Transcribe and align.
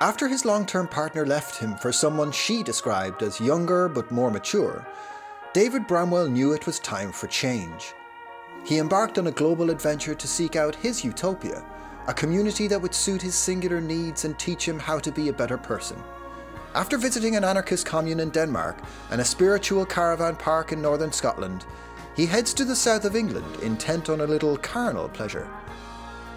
After 0.00 0.28
his 0.28 0.44
long 0.44 0.66
term 0.66 0.88
partner 0.88 1.24
left 1.24 1.56
him 1.56 1.74
for 1.76 1.90
someone 1.90 2.30
she 2.30 2.62
described 2.62 3.22
as 3.22 3.40
younger 3.40 3.88
but 3.88 4.10
more 4.10 4.30
mature, 4.30 4.86
David 5.54 5.86
Bramwell 5.86 6.28
knew 6.28 6.52
it 6.52 6.66
was 6.66 6.78
time 6.78 7.10
for 7.10 7.28
change. 7.28 7.94
He 8.62 8.76
embarked 8.76 9.16
on 9.16 9.28
a 9.28 9.32
global 9.32 9.70
adventure 9.70 10.14
to 10.14 10.28
seek 10.28 10.54
out 10.54 10.74
his 10.74 11.02
utopia, 11.02 11.64
a 12.08 12.12
community 12.12 12.68
that 12.68 12.82
would 12.82 12.94
suit 12.94 13.22
his 13.22 13.34
singular 13.34 13.80
needs 13.80 14.26
and 14.26 14.38
teach 14.38 14.68
him 14.68 14.78
how 14.78 14.98
to 14.98 15.10
be 15.10 15.30
a 15.30 15.32
better 15.32 15.56
person. 15.56 15.96
After 16.74 16.98
visiting 16.98 17.36
an 17.36 17.44
anarchist 17.44 17.86
commune 17.86 18.20
in 18.20 18.28
Denmark 18.28 18.76
and 19.10 19.22
a 19.22 19.24
spiritual 19.24 19.86
caravan 19.86 20.36
park 20.36 20.72
in 20.72 20.82
northern 20.82 21.10
Scotland, 21.10 21.64
he 22.14 22.26
heads 22.26 22.52
to 22.52 22.66
the 22.66 22.76
south 22.76 23.06
of 23.06 23.16
England 23.16 23.62
intent 23.62 24.10
on 24.10 24.20
a 24.20 24.26
little 24.26 24.58
carnal 24.58 25.08
pleasure. 25.08 25.48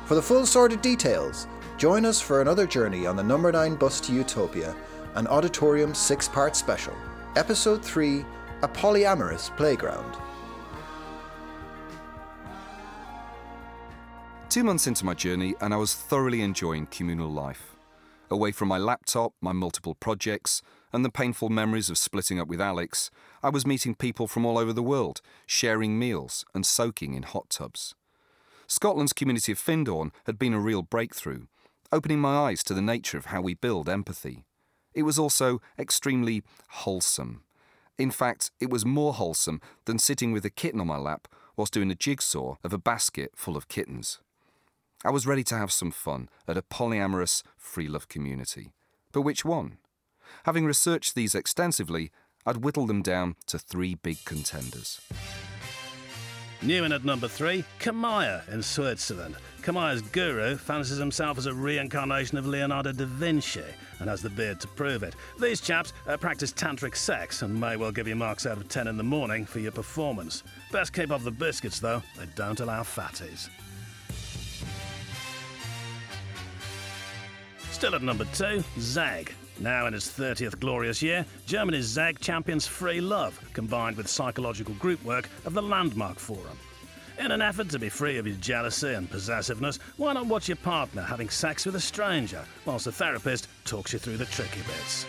For 0.05 0.15
the 0.15 0.21
full 0.21 0.45
sordid 0.45 0.81
details, 0.81 1.45
join 1.79 2.03
us 2.03 2.19
for 2.19 2.41
another 2.41 2.67
journey 2.67 3.07
on 3.07 3.15
the 3.15 3.23
number 3.23 3.49
9 3.53 3.75
bus 3.75 4.01
to 4.01 4.11
Utopia, 4.11 4.75
an 5.15 5.25
auditorium 5.27 5.95
six 5.95 6.27
part 6.27 6.53
special. 6.53 6.93
Episode 7.37 7.83
3 7.83 8.25
A 8.63 8.67
Polyamorous 8.67 9.55
Playground. 9.55 10.17
Two 14.49 14.65
months 14.65 14.87
into 14.87 15.05
my 15.05 15.13
journey, 15.13 15.55
and 15.61 15.73
I 15.73 15.77
was 15.77 15.95
thoroughly 15.95 16.41
enjoying 16.41 16.87
communal 16.87 17.29
life. 17.29 17.77
Away 18.29 18.51
from 18.51 18.67
my 18.67 18.77
laptop, 18.77 19.33
my 19.39 19.53
multiple 19.53 19.95
projects, 19.95 20.61
and 20.91 21.05
the 21.05 21.09
painful 21.09 21.47
memories 21.47 21.89
of 21.89 21.97
splitting 21.97 22.41
up 22.41 22.49
with 22.49 22.59
Alex, 22.59 23.09
I 23.41 23.49
was 23.49 23.65
meeting 23.65 23.95
people 23.95 24.27
from 24.27 24.45
all 24.45 24.57
over 24.57 24.73
the 24.73 24.83
world, 24.83 25.21
sharing 25.45 25.97
meals 25.97 26.43
and 26.53 26.65
soaking 26.65 27.13
in 27.13 27.23
hot 27.23 27.49
tubs. 27.49 27.95
Scotland's 28.67 29.13
community 29.13 29.53
of 29.53 29.59
Findhorn 29.59 30.11
had 30.25 30.37
been 30.37 30.53
a 30.53 30.59
real 30.59 30.81
breakthrough, 30.81 31.45
opening 31.91 32.19
my 32.19 32.35
eyes 32.35 32.63
to 32.63 32.73
the 32.73 32.81
nature 32.81 33.17
of 33.17 33.25
how 33.25 33.41
we 33.41 33.53
build 33.53 33.89
empathy. 33.89 34.43
It 34.93 35.03
was 35.03 35.19
also 35.19 35.61
extremely 35.77 36.43
wholesome. 36.69 37.43
In 37.97 38.11
fact, 38.11 38.51
it 38.59 38.69
was 38.69 38.85
more 38.85 39.13
wholesome 39.13 39.61
than 39.85 39.99
sitting 39.99 40.31
with 40.31 40.45
a 40.45 40.49
kitten 40.49 40.79
on 40.79 40.87
my 40.87 40.97
lap 40.97 41.27
whilst 41.55 41.73
doing 41.73 41.91
a 41.91 41.95
jigsaw 41.95 42.55
of 42.63 42.73
a 42.73 42.77
basket 42.77 43.31
full 43.35 43.57
of 43.57 43.67
kittens. 43.67 44.19
I 45.03 45.11
was 45.11 45.27
ready 45.27 45.43
to 45.45 45.57
have 45.57 45.71
some 45.71 45.91
fun 45.91 46.29
at 46.47 46.57
a 46.57 46.61
polyamorous 46.61 47.43
free 47.57 47.87
love 47.87 48.07
community. 48.07 48.71
But 49.11 49.21
which 49.21 49.43
one? 49.43 49.77
Having 50.43 50.65
researched 50.65 51.15
these 51.15 51.35
extensively, 51.35 52.11
I'd 52.45 52.63
whittled 52.63 52.89
them 52.89 53.01
down 53.01 53.35
to 53.47 53.57
three 53.57 53.95
big 53.95 54.23
contenders. 54.25 55.01
New 56.61 56.83
in 56.83 56.91
at 56.91 57.05
number 57.05 57.29
three, 57.29 57.63
Kamaya 57.79 58.47
in 58.49 58.61
Switzerland. 58.61 59.37
Kamaya's 59.61 60.01
guru 60.01 60.57
fancies 60.57 60.97
himself 60.97 61.37
as 61.37 61.45
a 61.45 61.53
reincarnation 61.53 62.37
of 62.37 62.45
Leonardo 62.45 62.91
da 62.91 63.05
Vinci 63.05 63.63
and 63.99 64.09
has 64.09 64.21
the 64.21 64.29
beard 64.29 64.59
to 64.59 64.67
prove 64.67 65.01
it. 65.01 65.15
These 65.39 65.61
chaps 65.61 65.93
uh, 66.05 66.17
practice 66.17 66.51
tantric 66.51 66.97
sex 66.97 67.43
and 67.43 67.57
may 67.57 67.77
well 67.77 67.93
give 67.93 68.09
you 68.09 68.15
marks 68.15 68.45
out 68.45 68.57
of 68.57 68.67
10 68.67 68.87
in 68.87 68.97
the 68.97 69.03
morning 69.03 69.45
for 69.45 69.59
your 69.59 69.71
performance. 69.71 70.43
Best 70.69 70.91
keep 70.91 71.11
off 71.11 71.23
the 71.23 71.31
biscuits 71.31 71.79
though, 71.79 72.03
they 72.17 72.25
don't 72.35 72.59
allow 72.59 72.83
fatties. 72.83 73.47
Still 77.71 77.95
at 77.95 78.01
number 78.01 78.25
two, 78.33 78.61
ZEGG. 78.77 79.31
Now 79.59 79.87
in 79.87 79.93
his 79.93 80.05
30th 80.05 80.59
glorious 80.59 81.01
year, 81.01 81.25
Germany's 81.45 81.85
ZEGG 81.85 82.19
champions 82.19 82.65
free 82.65 83.01
love, 83.01 83.37
combined 83.53 83.97
with 83.97 84.07
psychological 84.07 84.73
group 84.75 85.03
work 85.03 85.29
of 85.45 85.53
the 85.53 85.61
Landmark 85.61 86.17
Forum. 86.17 86.57
In 87.19 87.31
an 87.31 87.41
effort 87.41 87.69
to 87.71 87.79
be 87.79 87.89
free 87.89 88.17
of 88.17 88.25
your 88.25 88.37
jealousy 88.37 88.93
and 88.93 89.09
possessiveness, 89.09 89.77
why 89.97 90.13
not 90.13 90.27
watch 90.27 90.47
your 90.47 90.55
partner 90.55 91.01
having 91.01 91.29
sex 91.29 91.65
with 91.65 91.75
a 91.75 91.79
stranger, 91.81 92.45
whilst 92.63 92.87
a 92.87 92.91
therapist 92.93 93.49
talks 93.65 93.91
you 93.91 93.99
through 93.99 94.15
the 94.15 94.25
tricky 94.25 94.61
bits? 94.61 95.05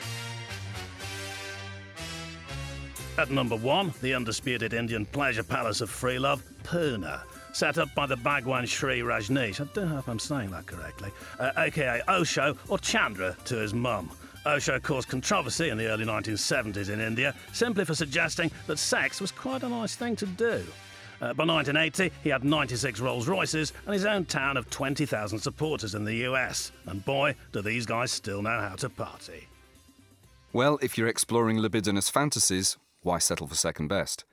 At 3.17 3.31
number 3.31 3.57
one, 3.57 3.93
the 4.03 4.15
undisputed 4.15 4.75
Indian 4.75 5.07
pleasure 5.07 5.45
palace 5.45 5.81
of 5.81 5.91
free 5.91 6.19
love, 6.19 6.43
Pune 6.65 7.21
set 7.53 7.79
up 7.79 7.95
by 7.95 8.07
the 8.07 8.17
Bhagwan 8.17 8.67
Shree 8.67 9.01
Rajneesh, 9.01 9.61
I 9.61 9.65
do 9.75 9.87
hope 9.87 10.09
I'm 10.09 10.19
saying 10.19 10.51
that 10.51 10.67
correctly, 10.67 11.11
uh, 11.39 11.51
aka 11.57 12.01
Osho 12.09 12.57
or 12.69 12.79
Chandra 12.79 13.37
to 13.47 13.57
his 13.57 13.75
mum. 13.75 14.11
Osho 14.47 14.81
caused 14.81 15.09
controversy 15.09 15.69
in 15.69 15.77
the 15.77 15.87
early 15.87 16.05
1970s 16.05 16.89
in 16.89 17.01
India 17.01 17.35
simply 17.53 17.85
for 17.85 17.95
suggesting 17.95 18.51
that 18.67 18.79
sex 18.79 19.21
was 19.21 19.31
quite 19.31 19.63
a 19.63 19.69
nice 19.69 19.95
thing 19.95 20.17
to 20.17 20.27
do. 20.27 20.65
Uh, 21.21 21.35
by 21.35 21.45
1980, 21.45 22.11
he 22.23 22.31
had 22.31 22.45
96 22.45 22.99
Rolls 23.01 23.29
Royces 23.29 23.75
and 23.85 23.93
his 23.93 24.07
own 24.07 24.25
town 24.25 24.57
of 24.57 24.71
20,000 24.71 25.39
supporters 25.39 25.95
in 25.95 26.05
the 26.05 26.15
US. 26.27 26.73
And 26.87 27.05
boy, 27.05 27.35
do 27.53 27.61
these 27.61 27.85
guys 27.85 28.11
still 28.11 28.41
know 28.41 28.61
how 28.61 28.77
to 28.77 28.89
party. 28.89 29.47
Well, 30.53 30.79
if 30.81 30.97
you're 30.97 31.09
exploring 31.09 31.59
libidinous 31.59 32.09
fantasies, 32.09 32.79
why 33.03 33.19
settle 33.19 33.47
for 33.47 33.55
second 33.55 33.89
best? 33.89 34.25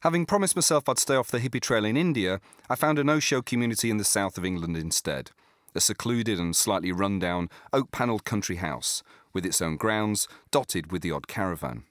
Having 0.00 0.26
promised 0.26 0.56
myself 0.56 0.88
I'd 0.88 0.98
stay 0.98 1.14
off 1.14 1.30
the 1.30 1.38
hippie 1.38 1.60
trail 1.60 1.84
in 1.84 1.96
India, 1.96 2.40
I 2.68 2.74
found 2.74 2.98
an 2.98 3.08
Osho 3.08 3.40
community 3.40 3.90
in 3.90 3.96
the 3.96 4.04
south 4.04 4.36
of 4.36 4.44
England 4.44 4.76
instead. 4.76 5.30
A 5.74 5.80
secluded 5.80 6.40
and 6.40 6.56
slightly 6.56 6.90
run-down 6.90 7.48
oak 7.72 7.90
panelled 7.90 8.24
country 8.24 8.56
house, 8.56 9.02
with 9.36 9.44
its 9.44 9.60
own 9.60 9.76
grounds, 9.76 10.26
dotted 10.50 10.90
with 10.90 11.02
the 11.02 11.12
odd 11.12 11.28
caravan. 11.28 11.84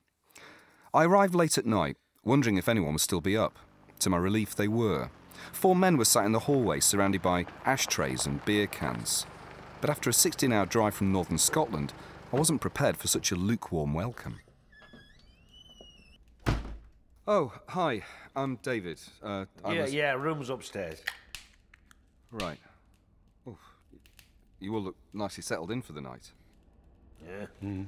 I 0.96 1.06
arrived 1.06 1.36
late 1.36 1.60
at 1.60 1.66
night, 1.68 1.96
wondering 2.24 2.58
if 2.58 2.68
anyone 2.68 2.94
would 2.94 3.02
still 3.02 3.22
be 3.22 3.38
up. 3.38 3.60
To 4.00 4.10
my 4.10 4.18
relief, 4.18 4.56
they 4.56 4.68
were. 4.68 5.12
Four 5.54 5.76
men 5.76 5.96
were 5.96 6.06
sat 6.06 6.26
in 6.26 6.32
the 6.32 6.40
hallway 6.40 6.80
surrounded 6.80 7.22
by 7.22 7.46
ashtrays 7.64 8.26
and 8.26 8.44
beer 8.46 8.66
cans. 8.66 9.28
But 9.80 9.92
after 9.92 10.10
a 10.10 10.14
16 10.14 10.52
hour 10.52 10.66
drive 10.66 10.96
from 10.96 11.12
northern 11.12 11.38
Scotland, 11.38 11.94
I 12.34 12.38
wasn't 12.38 12.62
prepared 12.62 12.98
for 12.98 13.08
such 13.08 13.32
a 13.32 13.36
lukewarm 13.36 13.94
welcome. 13.94 14.40
Oh, 17.28 17.54
hi. 17.70 18.02
I'm 18.36 18.56
David. 18.56 19.00
Uh, 19.24 19.46
I 19.64 19.74
yeah, 19.74 19.82
was... 19.84 19.94
yeah, 19.94 20.12
room's 20.14 20.50
upstairs. 20.50 21.04
Right. 22.32 22.60
Oh, 23.46 23.60
you 24.60 24.74
all 24.74 24.82
look 24.82 24.96
nicely 25.14 25.44
settled 25.44 25.70
in 25.70 25.84
for 25.84 25.94
the 25.94 26.02
night. 26.02 26.32
Yeah. 27.24 27.46
Mm. 27.64 27.86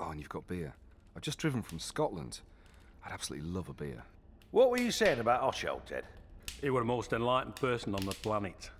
Oh, 0.00 0.10
and 0.10 0.20
you've 0.20 0.28
got 0.28 0.46
beer. 0.46 0.74
I've 1.16 1.22
just 1.22 1.38
driven 1.38 1.62
from 1.62 1.78
Scotland. 1.78 2.40
I'd 3.04 3.12
absolutely 3.12 3.48
love 3.48 3.68
a 3.68 3.74
beer. 3.74 4.02
What 4.50 4.70
were 4.70 4.78
you 4.78 4.90
saying 4.90 5.20
about 5.20 5.42
Osho, 5.42 5.82
Ted? 5.86 6.04
He 6.60 6.70
were 6.70 6.80
the 6.80 6.86
most 6.86 7.12
enlightened 7.12 7.56
person 7.56 7.94
on 7.94 8.04
the 8.04 8.12
planet. 8.12 8.70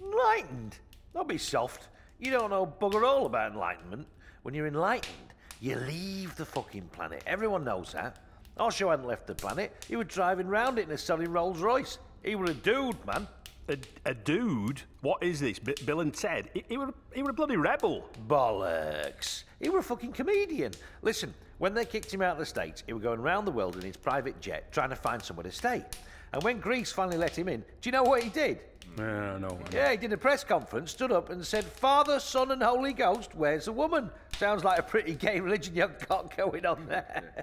Enlightened? 0.00 0.76
Don't 1.14 1.28
be 1.28 1.38
soft. 1.38 1.88
You 2.18 2.30
don't 2.30 2.50
know 2.50 2.66
bugger 2.80 3.04
all 3.06 3.26
about 3.26 3.52
enlightenment. 3.52 4.06
When 4.42 4.54
you're 4.54 4.66
enlightened, 4.66 5.32
you 5.60 5.76
leave 5.76 6.36
the 6.36 6.44
fucking 6.44 6.88
planet. 6.92 7.22
Everyone 7.26 7.64
knows 7.64 7.92
that. 7.92 8.18
Osho 8.58 8.90
hadn't 8.90 9.06
left 9.06 9.26
the 9.26 9.34
planet. 9.34 9.72
He 9.88 9.96
was 9.96 10.08
driving 10.08 10.48
round 10.48 10.78
it 10.78 10.86
in 10.86 10.90
a 10.92 10.98
solid 10.98 11.28
Rolls 11.28 11.60
Royce. 11.60 11.98
He 12.22 12.34
were 12.34 12.46
a 12.46 12.54
dude, 12.54 13.04
man. 13.06 13.26
A, 13.68 13.76
a 14.04 14.14
dude? 14.14 14.82
What 15.02 15.22
is 15.22 15.40
this? 15.40 15.58
B- 15.58 15.74
Bill 15.84 16.00
and 16.00 16.12
Ted? 16.12 16.50
He, 16.52 16.64
he, 16.68 16.76
were, 16.76 16.92
he 17.14 17.22
were 17.22 17.30
a 17.30 17.34
bloody 17.34 17.56
rebel. 17.56 18.08
Bollocks. 18.28 19.44
He 19.60 19.68
were 19.68 19.78
a 19.78 19.82
fucking 19.82 20.12
comedian. 20.12 20.72
Listen, 21.02 21.32
when 21.58 21.74
they 21.74 21.84
kicked 21.84 22.12
him 22.12 22.22
out 22.22 22.32
of 22.32 22.38
the 22.38 22.46
States, 22.46 22.82
he 22.86 22.92
was 22.92 23.02
going 23.02 23.20
round 23.20 23.46
the 23.46 23.52
world 23.52 23.76
in 23.76 23.82
his 23.82 23.96
private 23.96 24.40
jet 24.40 24.72
trying 24.72 24.90
to 24.90 24.96
find 24.96 25.22
somewhere 25.22 25.44
to 25.44 25.52
stay. 25.52 25.84
And 26.32 26.42
when 26.42 26.58
Greece 26.58 26.90
finally 26.90 27.18
let 27.18 27.38
him 27.38 27.48
in, 27.48 27.60
do 27.80 27.88
you 27.88 27.92
know 27.92 28.02
what 28.02 28.22
he 28.22 28.30
did? 28.30 28.58
Yeah, 28.98 29.38
no. 29.38 29.58
Yeah, 29.72 29.90
he 29.92 29.96
did 29.96 30.12
a 30.12 30.16
press 30.16 30.44
conference, 30.44 30.90
stood 30.90 31.12
up 31.12 31.30
and 31.30 31.46
said, 31.46 31.64
Father, 31.64 32.18
Son, 32.20 32.50
and 32.50 32.62
Holy 32.62 32.92
Ghost, 32.92 33.34
where's 33.34 33.66
the 33.66 33.72
woman? 33.72 34.10
Sounds 34.38 34.64
like 34.64 34.78
a 34.78 34.82
pretty 34.82 35.14
gay 35.14 35.40
religion 35.46 35.74
you've 35.74 36.08
got 36.08 36.36
going 36.36 36.66
on 36.66 36.86
there. 36.86 37.42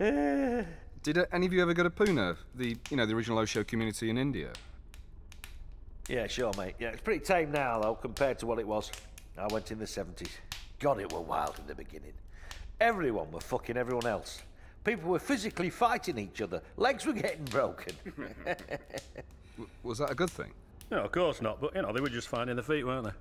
Did 1.02 1.18
uh, 1.18 1.24
any 1.32 1.46
of 1.46 1.52
you 1.52 1.62
ever 1.62 1.72
go 1.72 1.82
to 1.82 1.90
Pune, 1.90 2.36
the 2.54 2.76
you 2.90 2.96
know 2.96 3.06
the 3.06 3.14
original 3.14 3.38
Osho 3.38 3.64
community 3.64 4.10
in 4.10 4.18
India? 4.18 4.50
yeah, 6.08 6.26
sure, 6.26 6.52
mate. 6.58 6.74
Yeah, 6.78 6.88
it's 6.88 7.00
pretty 7.00 7.24
tame 7.24 7.52
now, 7.52 7.80
though, 7.80 7.94
compared 7.94 8.38
to 8.40 8.46
what 8.46 8.58
it 8.58 8.66
was. 8.66 8.90
I 9.38 9.46
went 9.52 9.70
in 9.70 9.78
the 9.78 9.84
70s. 9.86 10.28
God, 10.80 11.00
it 11.00 11.12
were 11.12 11.20
wild 11.20 11.58
in 11.58 11.66
the 11.66 11.74
beginning. 11.74 12.12
Everyone 12.80 13.30
were 13.30 13.40
fucking 13.40 13.76
everyone 13.76 14.06
else. 14.06 14.42
People 14.84 15.10
were 15.10 15.18
physically 15.20 15.70
fighting 15.70 16.18
each 16.18 16.42
other. 16.42 16.60
Legs 16.76 17.06
were 17.06 17.12
getting 17.12 17.44
broken. 17.44 17.94
W- 18.44 19.68
was 19.82 19.98
that 19.98 20.10
a 20.10 20.14
good 20.14 20.30
thing? 20.30 20.52
No, 20.90 21.02
of 21.02 21.12
course 21.12 21.40
not. 21.40 21.60
But, 21.60 21.74
you 21.76 21.82
know, 21.82 21.92
they 21.92 22.00
were 22.00 22.08
just 22.08 22.28
finding 22.28 22.56
the 22.56 22.62
feet, 22.62 22.84
weren't 22.84 23.04
they? 23.04 23.12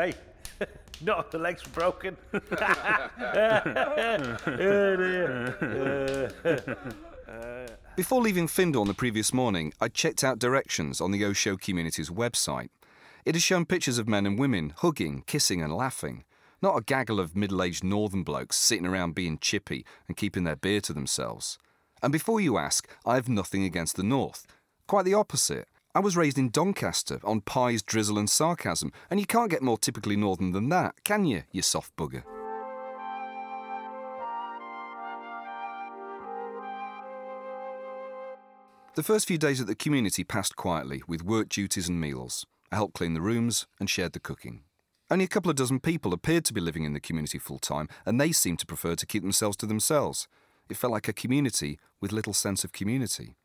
hey, 0.00 0.14
not 1.00 1.30
the 1.30 1.38
legs 1.38 1.64
were 1.64 1.72
broken. 1.72 2.16
Before 7.98 8.22
leaving 8.22 8.46
Findhorn 8.46 8.86
the 8.86 8.94
previous 8.94 9.34
morning, 9.34 9.72
I 9.80 9.88
checked 9.88 10.22
out 10.22 10.38
directions 10.38 11.00
on 11.00 11.10
the 11.10 11.24
Osho 11.24 11.56
community's 11.56 12.10
website. 12.10 12.68
It 13.24 13.34
has 13.34 13.42
shown 13.42 13.64
pictures 13.64 13.98
of 13.98 14.08
men 14.08 14.24
and 14.24 14.38
women 14.38 14.72
hugging, 14.76 15.24
kissing, 15.26 15.60
and 15.60 15.74
laughing. 15.74 16.22
Not 16.62 16.76
a 16.78 16.84
gaggle 16.84 17.18
of 17.18 17.34
middle 17.34 17.60
aged 17.60 17.82
northern 17.82 18.22
blokes 18.22 18.56
sitting 18.56 18.86
around 18.86 19.16
being 19.16 19.36
chippy 19.36 19.84
and 20.06 20.16
keeping 20.16 20.44
their 20.44 20.54
beer 20.54 20.80
to 20.82 20.92
themselves. 20.92 21.58
And 22.00 22.12
before 22.12 22.40
you 22.40 22.56
ask, 22.56 22.88
I 23.04 23.16
have 23.16 23.28
nothing 23.28 23.64
against 23.64 23.96
the 23.96 24.04
North. 24.04 24.46
Quite 24.86 25.04
the 25.04 25.14
opposite. 25.14 25.66
I 25.92 25.98
was 25.98 26.16
raised 26.16 26.38
in 26.38 26.50
Doncaster 26.50 27.18
on 27.24 27.40
pies, 27.40 27.82
drizzle, 27.82 28.16
and 28.16 28.30
sarcasm, 28.30 28.92
and 29.10 29.18
you 29.18 29.26
can't 29.26 29.50
get 29.50 29.60
more 29.60 29.76
typically 29.76 30.14
northern 30.14 30.52
than 30.52 30.68
that, 30.68 31.02
can 31.02 31.24
you, 31.24 31.42
you 31.50 31.62
soft 31.62 31.96
bugger? 31.96 32.22
The 38.98 39.04
first 39.04 39.28
few 39.28 39.38
days 39.38 39.60
at 39.60 39.68
the 39.68 39.76
community 39.76 40.24
passed 40.24 40.56
quietly, 40.56 41.04
with 41.06 41.22
work 41.22 41.48
duties 41.48 41.88
and 41.88 42.00
meals. 42.00 42.44
I 42.72 42.74
helped 42.74 42.94
clean 42.94 43.14
the 43.14 43.20
rooms 43.20 43.64
and 43.78 43.88
shared 43.88 44.12
the 44.12 44.18
cooking. 44.18 44.64
Only 45.08 45.24
a 45.24 45.28
couple 45.28 45.50
of 45.50 45.56
dozen 45.56 45.78
people 45.78 46.12
appeared 46.12 46.44
to 46.46 46.52
be 46.52 46.60
living 46.60 46.82
in 46.82 46.94
the 46.94 47.00
community 47.00 47.38
full 47.38 47.60
time, 47.60 47.88
and 48.04 48.20
they 48.20 48.32
seemed 48.32 48.58
to 48.58 48.66
prefer 48.66 48.96
to 48.96 49.06
keep 49.06 49.22
themselves 49.22 49.56
to 49.58 49.66
themselves. 49.66 50.26
It 50.68 50.76
felt 50.76 50.92
like 50.92 51.06
a 51.06 51.12
community 51.12 51.78
with 52.00 52.10
little 52.10 52.32
sense 52.32 52.64
of 52.64 52.72
community. 52.72 53.36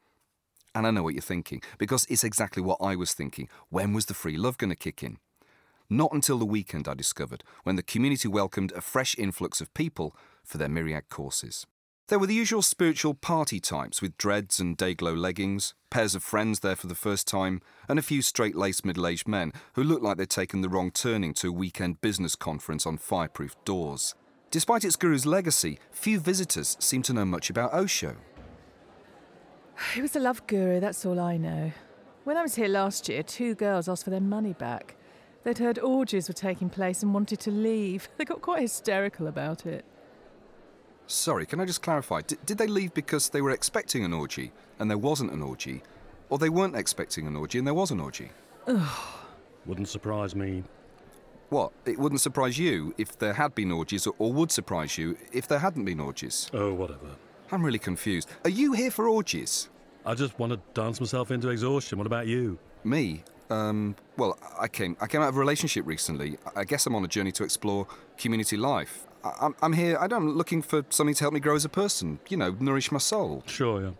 And 0.73 0.88
I 0.88 0.89
know 0.89 1.03
what 1.03 1.13
you're 1.13 1.21
thinking, 1.21 1.61
because 1.77 2.07
it's 2.09 2.23
exactly 2.23 2.63
what 2.63 2.79
I 2.81 2.95
was 2.95 3.13
thinking. 3.13 3.47
When 3.69 3.94
was 3.94 4.07
the 4.07 4.15
free 4.15 4.38
love 4.38 4.57
going 4.57 4.71
to 4.71 4.75
kick 4.75 5.03
in? 5.03 5.19
Not 5.88 6.13
until 6.13 6.39
the 6.39 6.45
weekend, 6.45 6.88
I 6.88 6.95
discovered, 6.95 7.44
when 7.61 7.75
the 7.75 7.83
community 7.83 8.27
welcomed 8.27 8.71
a 8.71 8.81
fresh 8.81 9.15
influx 9.19 9.61
of 9.61 9.71
people 9.75 10.15
for 10.44 10.57
their 10.57 10.67
myriad 10.67 11.09
courses. 11.09 11.67
There 12.09 12.19
were 12.19 12.27
the 12.27 12.33
usual 12.33 12.61
spiritual 12.61 13.13
party 13.13 13.61
types 13.61 14.01
with 14.01 14.17
dreads 14.17 14.59
and 14.59 14.75
day-glow 14.75 15.13
leggings, 15.13 15.73
pairs 15.89 16.15
of 16.15 16.23
friends 16.23 16.59
there 16.59 16.75
for 16.75 16.88
the 16.88 16.95
first 16.95 17.27
time, 17.27 17.61
and 17.88 17.97
a 17.97 18.01
few 18.01 18.21
straight-laced 18.21 18.83
middle-aged 18.83 19.25
men 19.25 19.53
who 19.75 19.83
looked 19.83 20.03
like 20.03 20.17
they'd 20.17 20.29
taken 20.29 20.59
the 20.59 20.67
wrong 20.67 20.91
turning 20.91 21.33
to 21.35 21.47
a 21.47 21.53
weekend 21.53 22.01
business 22.01 22.35
conference 22.35 22.85
on 22.85 22.97
fireproof 22.97 23.55
doors. 23.63 24.15
Despite 24.51 24.83
its 24.83 24.97
guru's 24.97 25.25
legacy, 25.25 25.79
few 25.91 26.19
visitors 26.19 26.75
seemed 26.79 27.05
to 27.05 27.13
know 27.13 27.25
much 27.25 27.50
about 27.50 27.73
Osho. 27.73 28.17
He 29.94 30.01
was 30.01 30.15
a 30.17 30.19
love 30.19 30.45
guru, 30.45 30.81
that's 30.81 31.05
all 31.05 31.21
I 31.21 31.38
know. 31.38 31.71
When 32.25 32.35
I 32.35 32.41
was 32.41 32.55
here 32.55 32.67
last 32.67 33.07
year, 33.07 33.23
two 33.23 33.55
girls 33.55 33.88
asked 33.88 34.03
for 34.03 34.09
their 34.09 34.19
money 34.19 34.53
back. 34.53 34.97
They'd 35.44 35.57
heard 35.57 35.79
orgies 35.79 36.27
were 36.27 36.33
taking 36.33 36.69
place 36.69 37.01
and 37.01 37.13
wanted 37.13 37.39
to 37.39 37.51
leave. 37.51 38.09
They 38.17 38.25
got 38.25 38.41
quite 38.41 38.61
hysterical 38.61 39.27
about 39.27 39.65
it. 39.65 39.85
Sorry, 41.13 41.45
can 41.45 41.60
I 41.60 41.65
just 41.65 41.83
clarify? 41.83 42.21
D- 42.21 42.38
did 42.44 42.57
they 42.57 42.65
leave 42.65 42.92
because 42.95 43.30
they 43.30 43.42
were 43.42 43.51
expecting 43.51 44.04
an 44.04 44.13
orgy 44.13 44.51
and 44.80 44.89
there 44.89 44.98
wasn't 44.98 45.31
an 45.31 45.44
orgy? 45.44 45.83
Or 46.30 46.39
they 46.39 46.50
weren't 46.50 46.75
expecting 46.75 47.27
an 47.27 47.36
orgy 47.36 47.60
and 47.60 47.68
there 47.68 47.74
was 47.75 47.92
an 47.92 48.00
orgy? 48.00 48.31
Wouldn't 49.68 49.88
surprise 49.89 50.36
me. 50.36 50.63
What? 51.50 51.71
It 51.86 52.00
wouldn't 52.00 52.19
surprise 52.19 52.57
you 52.57 52.95
if 52.98 53.19
there 53.19 53.33
had 53.33 53.54
been 53.54 53.71
orgies, 53.71 54.07
or, 54.07 54.15
or 54.18 54.33
would 54.33 54.51
surprise 54.51 54.98
you 54.98 55.15
if 55.31 55.48
there 55.48 55.60
hadn't 55.60 55.86
been 55.86 56.00
orgies? 56.00 56.50
Oh, 56.51 56.74
whatever. 56.74 57.15
I'm 57.51 57.63
really 57.63 57.77
confused. 57.77 58.27
Are 58.44 58.50
you 58.50 58.74
here 58.74 58.89
for 58.89 59.07
orgies? 59.07 59.69
I 60.07 60.15
just 60.15 60.38
want 60.39 60.51
to 60.54 60.60
dance 60.74 61.00
myself 61.00 61.30
into 61.30 61.50
exhaustion. 61.50 62.00
What 62.00 62.07
about 62.07 62.25
you? 62.25 62.57
Me? 62.83 63.24
Um, 63.51 63.95
well, 64.18 64.38
I 64.60 64.68
came 64.68 64.98
I 65.00 65.06
came 65.06 65.21
out 65.21 65.30
of 65.30 65.36
a 65.38 65.39
relationship 65.39 65.86
recently. 65.86 66.39
I 66.56 66.63
guess 66.63 66.88
I'm 66.88 66.95
on 66.95 67.06
a 67.06 67.07
journey 67.07 67.31
to 67.33 67.44
explore 67.44 67.86
community 68.18 68.57
life. 68.57 69.06
I, 69.23 69.33
I'm, 69.41 69.55
I'm 69.61 69.73
here. 69.73 69.97
I 69.99 70.07
don't, 70.07 70.23
I'm 70.23 70.37
looking 70.37 70.61
for 70.61 70.85
something 70.89 71.15
to 71.15 71.23
help 71.23 71.33
me 71.33 71.39
grow 71.39 71.55
as 71.55 71.65
a 71.65 71.69
person. 71.69 72.19
You 72.29 72.37
know, 72.37 72.55
nourish 72.59 72.91
my 72.91 72.99
soul. 72.99 73.43
Sure, 73.45 73.81
yeah. 73.81 73.91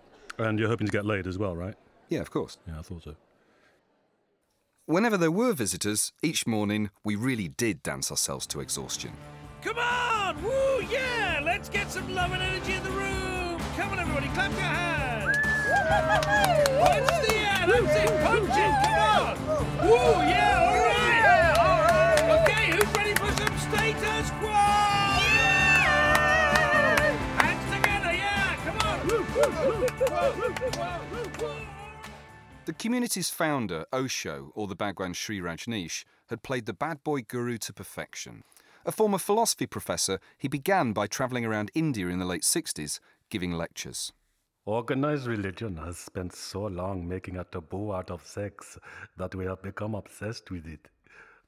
And 0.46 0.60
you're 0.60 0.70
hoping 0.70 0.88
to 0.88 0.92
get 0.92 1.06
laid 1.06 1.28
as 1.28 1.38
well, 1.38 1.56
right? 1.56 1.76
Yeah, 2.10 2.20
of 2.20 2.32
course. 2.32 2.58
Yeah, 2.68 2.80
I 2.80 2.82
thought 2.82 3.04
so. 3.04 3.16
Whenever 4.86 5.18
there 5.18 5.32
were 5.32 5.54
visitors, 5.54 6.12
each 6.22 6.46
morning 6.46 6.90
we 7.06 7.16
really 7.16 7.48
did 7.48 7.82
dance 7.84 8.12
ourselves 8.12 8.46
to 8.48 8.60
exhaustion. 8.60 9.14
Come 9.62 9.78
on! 9.78 10.44
Woo, 10.44 10.82
yeah! 10.92 11.40
Let's 11.42 11.70
get 11.70 11.90
some 11.90 12.14
love 12.14 12.34
and 12.34 12.44
energy 12.44 12.74
in 12.74 12.84
the 12.84 12.92
room! 12.92 13.62
Come 13.78 13.92
on, 13.92 14.00
everybody, 14.00 14.28
clap 14.34 14.52
your 14.52 14.60
hands! 14.60 15.38
Punch 16.82 17.28
the 17.28 17.34
air! 17.34 17.66
That's 17.66 17.96
it! 17.96 18.24
Punch 18.24 18.50
it! 18.50 18.74
Come 18.84 19.00
on! 19.00 19.88
Woo, 19.88 20.28
yeah! 20.28 20.60
All 20.68 20.76
right! 20.84 21.58
all 21.64 21.80
right! 21.82 22.42
Okay, 22.42 22.72
who's 22.76 22.94
ready 22.98 23.14
for 23.14 23.32
some 23.42 23.58
status 23.58 24.32
quo? 24.42 25.13
The 32.66 32.74
community's 32.78 33.30
founder, 33.30 33.86
Osho, 33.92 34.54
or 34.56 34.68
the 34.68 34.76
Bhagwan 34.76 35.12
Shree 35.12 35.42
Rajneesh, 35.42 36.06
had 36.28 36.44
played 36.44 36.66
the 36.66 36.74
bad 36.74 37.04
boy 37.04 37.24
guru 37.24 37.58
to 37.58 37.74
perfection. 37.74 38.44
A 38.86 38.92
former 38.94 39.18
philosophy 39.18 39.68
professor, 39.68 40.20
he 40.38 40.48
began 40.48 40.94
by 40.94 41.08
travelling 41.08 41.46
around 41.46 41.72
India 41.74 42.08
in 42.08 42.20
the 42.20 42.26
late 42.26 42.44
60s, 42.44 43.02
giving 43.30 43.52
lectures. 43.52 44.14
Organized 44.66 45.28
religion 45.28 45.76
has 45.76 45.98
spent 45.98 46.34
so 46.34 46.62
long 46.64 47.06
making 47.06 47.36
a 47.36 47.44
taboo 47.44 47.92
out 47.92 48.10
of 48.10 48.26
sex 48.26 48.80
that 49.18 49.36
we 49.36 49.44
have 49.44 49.62
become 49.62 49.94
obsessed 49.94 50.50
with 50.52 50.66
it. 50.66 50.88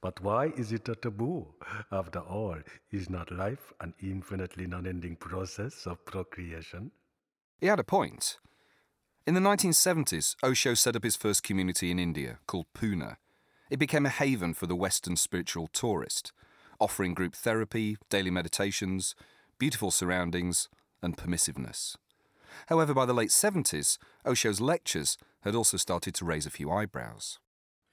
But 0.02 0.20
why 0.20 0.48
is 0.48 0.72
it 0.72 0.88
a 0.90 0.94
taboo? 0.94 1.46
After 1.90 2.18
all, 2.18 2.58
is 2.90 3.08
not 3.08 3.30
life 3.30 3.72
an 3.80 3.94
infinitely 4.02 4.66
non 4.66 4.86
ending 4.86 5.16
process 5.16 5.86
of 5.86 6.04
procreation? 6.04 6.90
He 7.58 7.66
had 7.66 7.80
a 7.80 7.84
point. 7.84 8.38
In 9.26 9.34
the 9.34 9.40
1970s, 9.40 10.36
Osho 10.42 10.74
set 10.74 10.94
up 10.94 11.02
his 11.02 11.16
first 11.16 11.42
community 11.42 11.90
in 11.90 11.98
India, 11.98 12.38
called 12.46 12.66
Pune. 12.74 13.16
It 13.70 13.78
became 13.78 14.06
a 14.06 14.10
haven 14.10 14.54
for 14.54 14.66
the 14.66 14.76
Western 14.76 15.16
spiritual 15.16 15.68
tourist, 15.68 16.32
offering 16.78 17.14
group 17.14 17.34
therapy, 17.34 17.96
daily 18.10 18.30
meditations, 18.30 19.14
beautiful 19.58 19.90
surroundings, 19.90 20.68
and 21.02 21.16
permissiveness. 21.16 21.96
However, 22.66 22.94
by 22.94 23.06
the 23.06 23.14
late 23.14 23.30
70s, 23.30 23.98
Osho's 24.24 24.60
lectures 24.60 25.18
had 25.42 25.54
also 25.54 25.76
started 25.76 26.14
to 26.14 26.24
raise 26.24 26.46
a 26.46 26.50
few 26.50 26.70
eyebrows. 26.70 27.38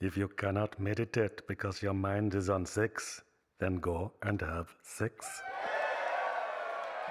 If 0.02 0.18
you 0.18 0.28
cannot 0.28 0.80
meditate 0.80 1.48
because 1.48 1.82
your 1.82 1.94
mind 1.94 2.36
is 2.36 2.50
on 2.50 2.66
sex, 2.66 3.22
then 3.60 3.78
go 3.78 4.12
and 4.22 4.42
have 4.42 4.76
sex. 4.84 5.42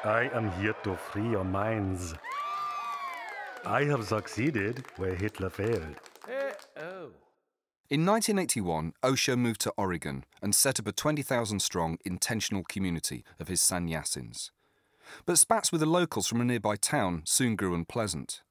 I 0.04 0.30
am 0.34 0.50
here 0.60 0.74
to 0.84 0.96
free 0.96 1.30
your 1.30 1.44
minds. 1.44 2.14
I 3.64 3.84
have 3.84 4.06
succeeded 4.06 4.84
where 4.96 5.14
Hitler 5.14 5.48
failed. 5.48 5.96
Eh, 6.28 6.52
oh. 6.78 7.10
In 7.88 8.04
1981, 8.04 8.94
Osho 9.04 9.36
moved 9.36 9.60
to 9.60 9.72
Oregon 9.76 10.24
and 10.40 10.54
set 10.54 10.80
up 10.80 10.86
a 10.88 10.92
20,000 10.92 11.60
strong 11.60 11.98
intentional 12.04 12.64
community 12.64 13.24
of 13.38 13.48
his 13.48 13.60
sannyasins. 13.60 14.50
But 15.26 15.38
spats 15.38 15.70
with 15.70 15.80
the 15.80 15.86
locals 15.86 16.26
from 16.26 16.40
a 16.40 16.44
nearby 16.44 16.76
town 16.76 17.22
soon 17.24 17.54
grew 17.54 17.74
unpleasant. 17.74 18.42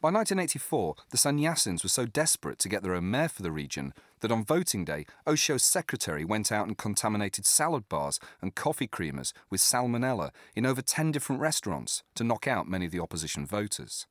By 0.00 0.10
1984, 0.10 0.94
the 1.10 1.16
sannyasins 1.16 1.82
were 1.82 1.88
so 1.88 2.04
desperate 2.04 2.58
to 2.60 2.68
get 2.68 2.82
their 2.82 2.94
own 2.94 3.10
mayor 3.10 3.28
for 3.28 3.42
the 3.42 3.50
region 3.50 3.94
that 4.20 4.30
on 4.30 4.44
voting 4.44 4.84
day, 4.84 5.06
Osho's 5.26 5.64
secretary 5.64 6.24
went 6.24 6.52
out 6.52 6.68
and 6.68 6.76
contaminated 6.76 7.46
salad 7.46 7.88
bars 7.88 8.20
and 8.42 8.54
coffee 8.54 8.86
creamers 8.86 9.32
with 9.50 9.60
salmonella 9.60 10.30
in 10.54 10.66
over 10.66 10.82
10 10.82 11.12
different 11.12 11.40
restaurants 11.40 12.02
to 12.14 12.24
knock 12.24 12.46
out 12.46 12.68
many 12.68 12.84
of 12.86 12.92
the 12.92 13.00
opposition 13.00 13.46
voters. 13.46 14.06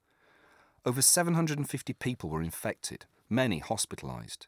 Over 0.86 1.02
750 1.02 1.94
people 1.94 2.30
were 2.30 2.42
infected, 2.42 3.06
many 3.30 3.60
hospitalised. 3.60 4.48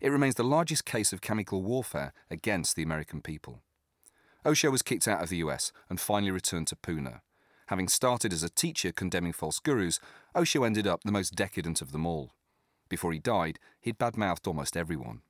It 0.00 0.10
remains 0.10 0.34
the 0.34 0.44
largest 0.44 0.84
case 0.84 1.12
of 1.12 1.20
chemical 1.20 1.62
warfare 1.62 2.12
against 2.30 2.76
the 2.76 2.82
American 2.82 3.20
people. 3.20 3.62
Osho 4.44 4.70
was 4.70 4.82
kicked 4.82 5.06
out 5.06 5.22
of 5.22 5.28
the 5.28 5.36
US 5.38 5.72
and 5.88 6.00
finally 6.00 6.32
returned 6.32 6.66
to 6.68 6.76
Pune. 6.76 7.20
Having 7.66 7.88
started 7.88 8.32
as 8.32 8.42
a 8.42 8.50
teacher 8.50 8.92
condemning 8.92 9.32
false 9.32 9.58
gurus, 9.60 10.00
Osho 10.34 10.64
ended 10.64 10.86
up 10.86 11.02
the 11.04 11.12
most 11.12 11.34
decadent 11.34 11.80
of 11.80 11.92
them 11.92 12.04
all. 12.06 12.32
Before 12.88 13.12
he 13.12 13.18
died, 13.18 13.58
he'd 13.80 13.98
badmouthed 13.98 14.46
almost 14.46 14.76
everyone. 14.76 15.22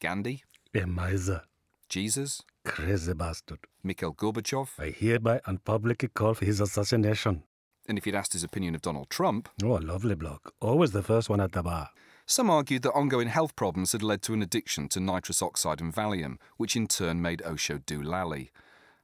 Gandhi, 0.00 0.44
A 0.74 0.86
miser, 0.86 1.42
Jesus, 1.88 2.42
crazy 2.64 3.12
bastard. 3.12 3.58
Mikhail 3.82 4.14
Gorbachev, 4.14 4.70
I 4.78 4.90
hereby 4.90 5.40
and 5.46 5.62
publicly 5.64 6.08
call 6.08 6.34
for 6.34 6.44
his 6.44 6.60
assassination. 6.60 7.42
And 7.88 7.98
if 7.98 8.04
he'd 8.04 8.14
asked 8.14 8.32
his 8.32 8.44
opinion 8.44 8.74
of 8.74 8.82
Donald 8.82 9.10
Trump, 9.10 9.48
Oh, 9.62 9.76
a 9.76 9.80
lovely 9.80 10.14
bloke. 10.14 10.52
Always 10.60 10.92
the 10.92 11.02
first 11.02 11.28
one 11.28 11.40
at 11.40 11.52
the 11.52 11.62
bar. 11.62 11.90
some 12.26 12.48
argued 12.50 12.82
that 12.82 12.92
ongoing 12.92 13.28
health 13.28 13.54
problems 13.56 13.92
had 13.92 14.02
led 14.02 14.22
to 14.22 14.32
an 14.34 14.42
addiction 14.42 14.88
to 14.88 15.00
nitrous 15.00 15.42
oxide 15.42 15.80
and 15.80 15.94
Valium, 15.94 16.38
which 16.56 16.74
in 16.76 16.86
turn 16.86 17.20
made 17.20 17.42
Osho 17.42 17.78
do 17.78 18.02
lally. 18.02 18.50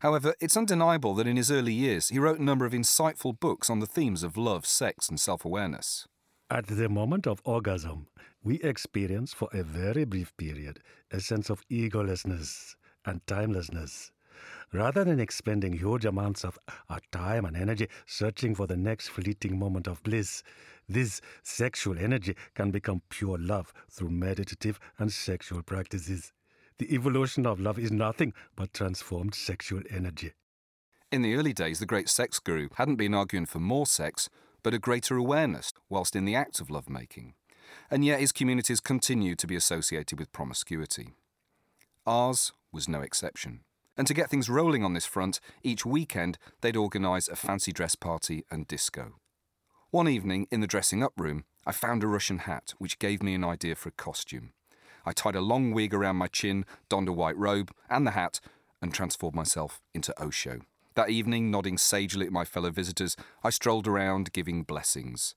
However, 0.01 0.35
it's 0.41 0.57
undeniable 0.57 1.15
that 1.17 1.27
in 1.27 1.37
his 1.37 1.51
early 1.51 1.75
years 1.75 2.09
he 2.09 2.19
wrote 2.19 2.39
a 2.39 2.43
number 2.45 2.65
of 2.65 2.73
insightful 2.73 3.39
books 3.39 3.69
on 3.69 3.81
the 3.81 3.87
themes 3.87 4.23
of 4.23 4.39
love, 4.39 4.65
sex, 4.65 5.09
and 5.11 5.21
self 5.21 5.45
awareness. 5.45 6.09
At 6.49 6.67
the 6.67 6.89
moment 6.89 7.27
of 7.27 7.43
orgasm, 7.45 8.07
we 8.43 8.61
experience 8.63 9.35
for 9.35 9.49
a 9.53 9.63
very 9.63 10.05
brief 10.05 10.35
period 10.39 10.81
a 11.11 11.21
sense 11.21 11.51
of 11.51 11.63
egolessness 11.69 12.75
and 13.05 13.21
timelessness. 13.27 14.11
Rather 14.73 15.05
than 15.05 15.21
expending 15.21 15.73
huge 15.73 16.05
amounts 16.05 16.45
of 16.45 16.59
our 16.89 17.01
time 17.11 17.45
and 17.45 17.57
energy 17.57 17.89
searching 18.07 18.55
for 18.55 18.67
the 18.67 18.77
next 18.77 19.09
fleeting 19.09 19.59
moment 19.59 19.87
of 19.87 20.03
bliss, 20.03 20.43
this 20.89 21.21
sexual 21.43 21.99
energy 21.99 22.35
can 22.55 22.71
become 22.71 23.03
pure 23.09 23.39
love 23.39 23.73
through 23.91 24.11
meditative 24.11 24.79
and 24.99 25.13
sexual 25.13 25.63
practices. 25.63 26.33
The 26.79 26.95
evolution 26.95 27.47
of 27.47 27.61
love 27.61 27.79
is 27.79 27.93
nothing 27.93 28.33
but 28.57 28.73
transformed 28.73 29.35
sexual 29.35 29.83
energy. 29.91 30.33
In 31.13 31.23
the 31.23 31.35
early 31.35 31.53
days, 31.53 31.79
the 31.81 31.87
great 31.87 32.09
sex 32.09 32.39
guru 32.39 32.69
hadn't 32.77 32.97
been 32.97 33.15
arguing 33.15 33.47
for 33.47 33.59
more 33.59 33.87
sex, 33.87 34.29
but 34.63 34.75
a 34.75 34.79
greater 34.79 35.17
awareness 35.17 35.73
whilst 35.89 36.15
in 36.15 36.25
the 36.25 36.37
act 36.37 36.61
of 36.61 36.71
lovemaking. 36.71 37.35
and 37.91 38.05
yet 38.05 38.21
his 38.21 38.33
communities 38.33 38.81
continued 38.81 39.39
to 39.39 39.47
be 39.47 39.57
associated 39.57 40.19
with 40.19 40.33
promiscuity. 40.33 41.11
Ours 42.07 42.53
was 42.73 42.89
no 42.89 43.01
exception. 43.01 43.61
And 44.01 44.07
to 44.07 44.15
get 44.15 44.31
things 44.31 44.49
rolling 44.49 44.83
on 44.83 44.95
this 44.95 45.05
front, 45.05 45.41
each 45.63 45.85
weekend 45.85 46.39
they'd 46.63 46.75
organise 46.75 47.29
a 47.29 47.37
fancy 47.37 47.71
dress 47.71 47.95
party 47.95 48.47
and 48.51 48.67
disco. 48.67 49.17
One 49.91 50.09
evening, 50.09 50.47
in 50.51 50.63
the 50.63 50.67
dressing 50.67 51.03
up 51.03 51.13
room, 51.19 51.45
I 51.67 51.73
found 51.73 52.03
a 52.03 52.07
Russian 52.07 52.39
hat 52.39 52.73
which 52.79 52.99
gave 52.99 53.23
me 53.23 53.35
an 53.35 53.45
idea 53.45 53.75
for 53.75 53.91
a 53.91 53.93
costume. 53.93 54.55
I 55.05 55.13
tied 55.13 55.37
a 55.37 55.43
long 55.43 55.73
wig 55.73 55.93
around 55.93 56.17
my 56.17 56.29
chin, 56.29 56.65
donned 56.89 57.11
a 57.11 57.13
white 57.13 57.37
robe 57.37 57.73
and 57.91 58.07
the 58.07 58.13
hat, 58.13 58.41
and 58.81 58.95
transformed 58.95 59.37
myself 59.37 59.83
into 59.93 60.19
Osho. 60.19 60.61
That 60.95 61.11
evening, 61.11 61.51
nodding 61.51 61.77
sagely 61.77 62.25
at 62.25 62.33
my 62.33 62.47
fellow 62.47 62.71
visitors, 62.71 63.19
I 63.45 63.51
strolled 63.51 63.87
around 63.87 64.33
giving 64.33 64.63
blessings. 64.63 65.35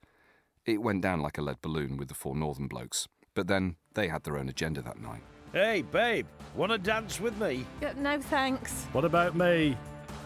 It 0.65 0.81
went 0.81 1.01
down 1.01 1.19
like 1.19 1.37
a 1.37 1.41
lead 1.41 1.61
balloon 1.61 1.97
with 1.97 2.07
the 2.07 2.15
four 2.15 2.33
northern 2.33 2.69
blokes, 2.69 3.09
but 3.35 3.47
then 3.47 3.75
they 3.93 4.07
had 4.07 4.23
their 4.23 4.37
own 4.37 4.47
agenda 4.47 4.81
that 4.83 5.01
night. 5.01 5.23
Hey, 5.53 5.83
babe, 5.83 6.25
wanna 6.55 6.79
dance 6.79 7.19
with 7.19 7.39
me? 7.39 7.63
Yeah, 7.79 7.93
no 7.95 8.19
thanks. 8.19 8.85
What 8.91 9.05
about 9.05 9.35
me? 9.35 9.77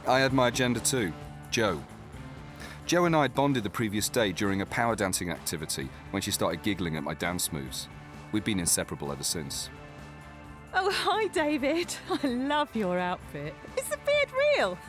I 0.07 0.19
had 0.19 0.31
my 0.31 0.47
agenda 0.47 0.79
too 0.79 1.11
Joe. 1.51 1.83
Joe 2.85 3.03
and 3.03 3.13
I 3.13 3.23
had 3.23 3.35
bonded 3.35 3.63
the 3.63 3.69
previous 3.69 4.07
day 4.07 4.31
during 4.31 4.61
a 4.61 4.65
power 4.65 4.95
dancing 4.95 5.29
activity 5.29 5.89
when 6.11 6.21
she 6.21 6.31
started 6.31 6.63
giggling 6.63 6.95
at 6.95 7.03
my 7.03 7.13
dance 7.13 7.51
moves. 7.51 7.89
We've 8.31 8.45
been 8.45 8.61
inseparable 8.61 9.11
ever 9.11 9.23
since. 9.23 9.69
Oh, 10.73 10.89
hi, 10.93 11.27
David. 11.27 11.93
I 12.23 12.27
love 12.27 12.73
your 12.73 12.97
outfit. 12.97 13.53
Is 13.77 13.89
the 13.89 13.97
beard 14.05 14.29
real? 14.55 14.77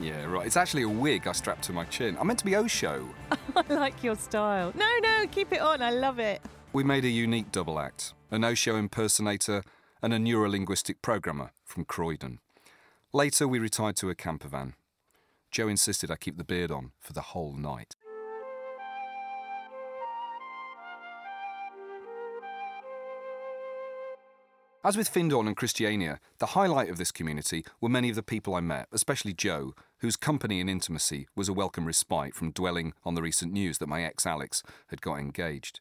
Yeah, 0.00 0.24
right. 0.24 0.46
It's 0.46 0.56
actually 0.56 0.82
a 0.82 0.88
wig 0.88 1.28
I 1.28 1.32
strapped 1.32 1.62
to 1.64 1.72
my 1.72 1.84
chin. 1.84 2.16
I'm 2.18 2.26
meant 2.26 2.40
to 2.40 2.44
be 2.44 2.56
Osho. 2.56 3.08
I 3.56 3.72
like 3.72 4.02
your 4.02 4.16
style. 4.16 4.72
No, 4.74 4.88
no, 5.00 5.26
keep 5.30 5.52
it 5.52 5.60
on. 5.60 5.80
I 5.80 5.90
love 5.90 6.18
it. 6.18 6.42
We 6.74 6.84
made 6.84 7.04
a 7.04 7.10
unique 7.10 7.52
double 7.52 7.78
act 7.78 8.14
an 8.30 8.44
Osho 8.44 8.76
impersonator 8.76 9.62
and 10.00 10.14
a 10.14 10.16
neurolinguistic 10.16 11.02
programmer 11.02 11.50
from 11.66 11.84
Croydon. 11.84 12.38
Later, 13.12 13.46
we 13.46 13.58
retired 13.58 13.96
to 13.96 14.08
a 14.08 14.14
camper 14.14 14.48
van. 14.48 14.72
Joe 15.50 15.68
insisted 15.68 16.10
I 16.10 16.16
keep 16.16 16.38
the 16.38 16.44
beard 16.44 16.70
on 16.70 16.92
for 16.98 17.12
the 17.12 17.20
whole 17.20 17.52
night. 17.52 17.94
As 24.82 24.96
with 24.96 25.12
Findhorn 25.12 25.46
and 25.46 25.56
Christiania, 25.56 26.20
the 26.38 26.46
highlight 26.46 26.88
of 26.88 26.96
this 26.96 27.12
community 27.12 27.66
were 27.82 27.90
many 27.90 28.08
of 28.08 28.16
the 28.16 28.22
people 28.22 28.54
I 28.54 28.60
met, 28.60 28.88
especially 28.92 29.34
Joe, 29.34 29.74
whose 29.98 30.16
company 30.16 30.58
and 30.58 30.70
intimacy 30.70 31.28
was 31.36 31.50
a 31.50 31.52
welcome 31.52 31.84
respite 31.84 32.34
from 32.34 32.50
dwelling 32.50 32.94
on 33.04 33.14
the 33.14 33.22
recent 33.22 33.52
news 33.52 33.76
that 33.76 33.90
my 33.90 34.02
ex 34.02 34.24
Alex 34.24 34.62
had 34.88 35.02
got 35.02 35.18
engaged. 35.18 35.80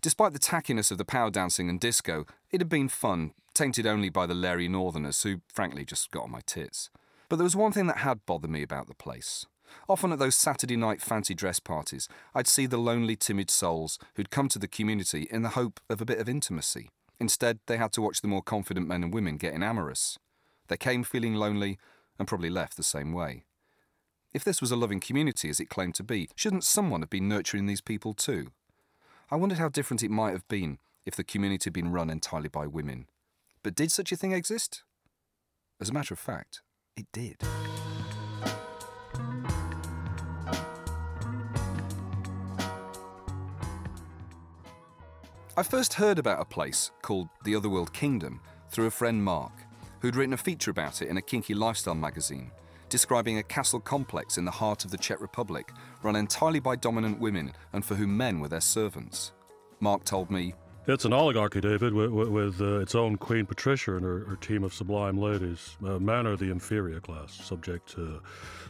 Despite 0.00 0.32
the 0.32 0.38
tackiness 0.38 0.92
of 0.92 0.98
the 0.98 1.04
power 1.04 1.30
dancing 1.30 1.68
and 1.68 1.80
disco, 1.80 2.24
it 2.52 2.60
had 2.60 2.68
been 2.68 2.88
fun, 2.88 3.32
tainted 3.52 3.86
only 3.86 4.10
by 4.10 4.26
the 4.26 4.34
Larry 4.34 4.68
Northerners, 4.68 5.22
who 5.22 5.40
frankly 5.48 5.84
just 5.84 6.10
got 6.12 6.24
on 6.24 6.30
my 6.30 6.40
tits. 6.46 6.88
But 7.28 7.36
there 7.36 7.44
was 7.44 7.56
one 7.56 7.72
thing 7.72 7.88
that 7.88 7.98
had 7.98 8.24
bothered 8.24 8.50
me 8.50 8.62
about 8.62 8.86
the 8.86 8.94
place. 8.94 9.44
Often 9.88 10.12
at 10.12 10.18
those 10.18 10.36
Saturday 10.36 10.76
night 10.76 11.02
fancy 11.02 11.34
dress 11.34 11.58
parties, 11.58 12.08
I'd 12.34 12.46
see 12.46 12.66
the 12.66 12.78
lonely, 12.78 13.16
timid 13.16 13.50
souls 13.50 13.98
who'd 14.14 14.30
come 14.30 14.48
to 14.50 14.58
the 14.58 14.68
community 14.68 15.26
in 15.30 15.42
the 15.42 15.50
hope 15.50 15.80
of 15.90 16.00
a 16.00 16.06
bit 16.06 16.20
of 16.20 16.28
intimacy. 16.28 16.90
Instead, 17.20 17.58
they 17.66 17.76
had 17.76 17.92
to 17.92 18.02
watch 18.02 18.20
the 18.20 18.28
more 18.28 18.42
confident 18.42 18.86
men 18.86 19.02
and 19.02 19.12
women 19.12 19.36
getting 19.36 19.62
amorous. 19.62 20.18
They 20.68 20.76
came 20.76 21.02
feeling 21.02 21.34
lonely 21.34 21.78
and 22.18 22.28
probably 22.28 22.50
left 22.50 22.76
the 22.76 22.82
same 22.82 23.12
way. 23.12 23.44
If 24.32 24.44
this 24.44 24.60
was 24.60 24.70
a 24.70 24.76
loving 24.76 25.00
community 25.00 25.48
as 25.48 25.58
it 25.58 25.70
claimed 25.70 25.96
to 25.96 26.02
be, 26.04 26.28
shouldn't 26.36 26.64
someone 26.64 27.00
have 27.00 27.10
been 27.10 27.28
nurturing 27.28 27.66
these 27.66 27.80
people 27.80 28.14
too? 28.14 28.52
I 29.30 29.36
wondered 29.36 29.58
how 29.58 29.68
different 29.68 30.02
it 30.02 30.10
might 30.10 30.32
have 30.32 30.48
been 30.48 30.78
if 31.04 31.14
the 31.14 31.22
community 31.22 31.64
had 31.64 31.74
been 31.74 31.92
run 31.92 32.08
entirely 32.08 32.48
by 32.48 32.66
women. 32.66 33.08
But 33.62 33.74
did 33.74 33.92
such 33.92 34.10
a 34.10 34.16
thing 34.16 34.32
exist? 34.32 34.84
As 35.78 35.90
a 35.90 35.92
matter 35.92 36.14
of 36.14 36.18
fact, 36.18 36.62
it 36.96 37.06
did. 37.12 37.36
I 45.58 45.62
first 45.62 45.94
heard 45.94 46.18
about 46.18 46.40
a 46.40 46.46
place 46.46 46.90
called 47.02 47.28
the 47.44 47.54
Otherworld 47.54 47.92
Kingdom 47.92 48.40
through 48.70 48.86
a 48.86 48.90
friend 48.90 49.22
Mark, 49.22 49.52
who'd 50.00 50.16
written 50.16 50.32
a 50.32 50.38
feature 50.38 50.70
about 50.70 51.02
it 51.02 51.08
in 51.08 51.18
a 51.18 51.22
kinky 51.22 51.52
lifestyle 51.52 51.94
magazine, 51.94 52.50
describing 52.88 53.38
a 53.38 53.42
castle 53.42 53.80
complex 53.80 54.38
in 54.38 54.44
the 54.44 54.50
heart 54.50 54.84
of 54.84 54.90
the 54.90 54.98
Czech 54.98 55.20
Republic, 55.20 55.72
run 56.02 56.16
entirely 56.16 56.60
by 56.60 56.76
dominant 56.76 57.20
women 57.20 57.52
and 57.72 57.84
for 57.84 57.94
whom 57.94 58.16
men 58.16 58.40
were 58.40 58.48
their 58.48 58.60
servants. 58.60 59.32
Mark 59.80 60.04
told 60.04 60.30
me, 60.30 60.54
It's 60.86 61.04
an 61.04 61.12
oligarchy, 61.12 61.60
David, 61.60 61.92
with, 61.92 62.10
with, 62.10 62.28
with 62.28 62.60
uh, 62.60 62.80
its 62.80 62.94
own 62.94 63.16
Queen 63.16 63.46
Patricia 63.46 63.96
and 63.96 64.04
her, 64.04 64.20
her 64.20 64.36
team 64.36 64.64
of 64.64 64.74
sublime 64.74 65.18
ladies. 65.18 65.76
Uh, 65.84 65.98
men 65.98 66.26
are 66.26 66.36
the 66.36 66.50
inferior 66.50 67.00
class, 67.00 67.32
subject 67.32 67.88
to 67.90 68.20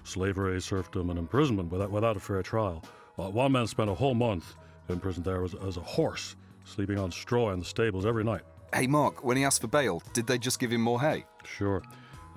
slavery, 0.04 0.60
serfdom, 0.60 1.10
and 1.10 1.18
imprisonment 1.18 1.70
without, 1.70 1.90
without 1.90 2.16
a 2.16 2.20
fair 2.20 2.42
trial. 2.42 2.84
Uh, 3.18 3.30
one 3.30 3.52
man 3.52 3.66
spent 3.66 3.90
a 3.90 3.94
whole 3.94 4.14
month 4.14 4.54
in 4.88 5.00
prison 5.00 5.22
there 5.22 5.44
as, 5.44 5.54
as 5.54 5.76
a 5.76 5.80
horse, 5.80 6.36
sleeping 6.64 6.98
on 6.98 7.10
straw 7.10 7.52
in 7.52 7.58
the 7.58 7.64
stables 7.64 8.06
every 8.06 8.24
night. 8.24 8.42
Hey 8.74 8.86
Mark, 8.86 9.24
when 9.24 9.36
he 9.36 9.44
asked 9.44 9.62
for 9.62 9.66
bail, 9.66 10.02
did 10.12 10.26
they 10.26 10.36
just 10.36 10.58
give 10.58 10.70
him 10.70 10.82
more 10.82 11.00
hay? 11.00 11.24
Sure. 11.44 11.82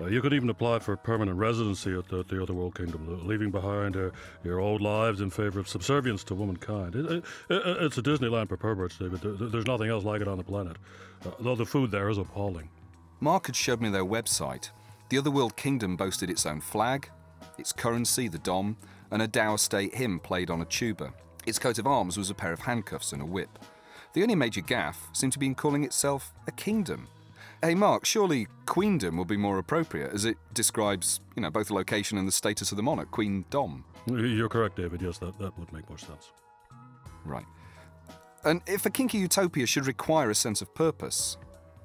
Uh, 0.02 0.06
you 0.06 0.20
could 0.20 0.32
even 0.32 0.50
apply 0.50 0.80
for 0.80 0.96
permanent 0.96 1.38
residency 1.38 1.96
at 1.96 2.08
the, 2.08 2.24
the 2.24 2.42
Otherworld 2.42 2.74
Kingdom, 2.74 3.06
uh, 3.08 3.24
leaving 3.24 3.50
behind 3.50 3.96
uh, 3.96 4.10
your 4.42 4.58
old 4.58 4.80
lives 4.80 5.20
in 5.20 5.30
favor 5.30 5.60
of 5.60 5.68
subservience 5.68 6.24
to 6.24 6.34
womankind. 6.34 6.96
It, 6.96 7.06
it, 7.06 7.24
it, 7.50 7.62
it's 7.82 7.98
a 7.98 8.02
Disneyland 8.02 8.48
for 8.48 8.56
perverts, 8.56 8.98
David. 8.98 9.20
There, 9.20 9.48
there's 9.48 9.66
nothing 9.66 9.88
else 9.88 10.04
like 10.04 10.20
it 10.20 10.28
on 10.28 10.38
the 10.38 10.44
planet. 10.44 10.76
Uh, 11.24 11.30
though 11.40 11.54
the 11.54 11.66
food 11.66 11.90
there 11.90 12.08
is 12.08 12.18
appalling. 12.18 12.68
Mark 13.20 13.46
had 13.46 13.54
showed 13.54 13.80
me 13.80 13.90
their 13.90 14.04
website. 14.04 14.70
The 15.08 15.18
Otherworld 15.18 15.56
Kingdom 15.56 15.96
boasted 15.96 16.30
its 16.30 16.46
own 16.46 16.60
flag, 16.60 17.08
its 17.58 17.72
currency, 17.72 18.26
the 18.26 18.38
Dom, 18.38 18.76
and 19.12 19.22
a 19.22 19.28
Dow 19.28 19.56
State 19.56 19.94
hymn 19.94 20.18
played 20.18 20.50
on 20.50 20.62
a 20.62 20.64
tuba. 20.64 21.12
Its 21.46 21.58
coat 21.58 21.78
of 21.78 21.86
arms 21.86 22.16
was 22.18 22.30
a 22.30 22.34
pair 22.34 22.52
of 22.52 22.60
handcuffs 22.60 23.12
and 23.12 23.22
a 23.22 23.26
whip. 23.26 23.58
The 24.14 24.22
only 24.22 24.34
major 24.34 24.62
gaffe 24.62 24.96
seemed 25.12 25.32
to 25.34 25.38
be 25.38 25.46
in 25.46 25.54
calling 25.54 25.84
itself 25.84 26.32
a 26.46 26.52
kingdom. 26.52 27.08
Hey, 27.64 27.76
Mark, 27.76 28.04
surely 28.04 28.48
Queendom 28.66 29.16
would 29.18 29.28
be 29.28 29.36
more 29.36 29.56
appropriate, 29.58 30.12
as 30.12 30.24
it 30.24 30.36
describes, 30.52 31.20
you 31.36 31.42
know, 31.42 31.50
both 31.50 31.68
the 31.68 31.74
location 31.74 32.18
and 32.18 32.26
the 32.26 32.32
status 32.32 32.72
of 32.72 32.76
the 32.76 32.82
monarch, 32.82 33.12
Queen 33.12 33.44
Dom. 33.50 33.84
You're 34.06 34.48
correct, 34.48 34.74
David. 34.74 35.00
Yes, 35.00 35.18
that, 35.18 35.38
that 35.38 35.56
would 35.56 35.72
make 35.72 35.88
more 35.88 35.96
sense. 35.96 36.32
Right. 37.24 37.44
And 38.44 38.62
if 38.66 38.84
a 38.84 38.90
kinky 38.90 39.18
utopia 39.18 39.64
should 39.66 39.86
require 39.86 40.28
a 40.28 40.34
sense 40.34 40.60
of 40.60 40.74
purpose, 40.74 41.36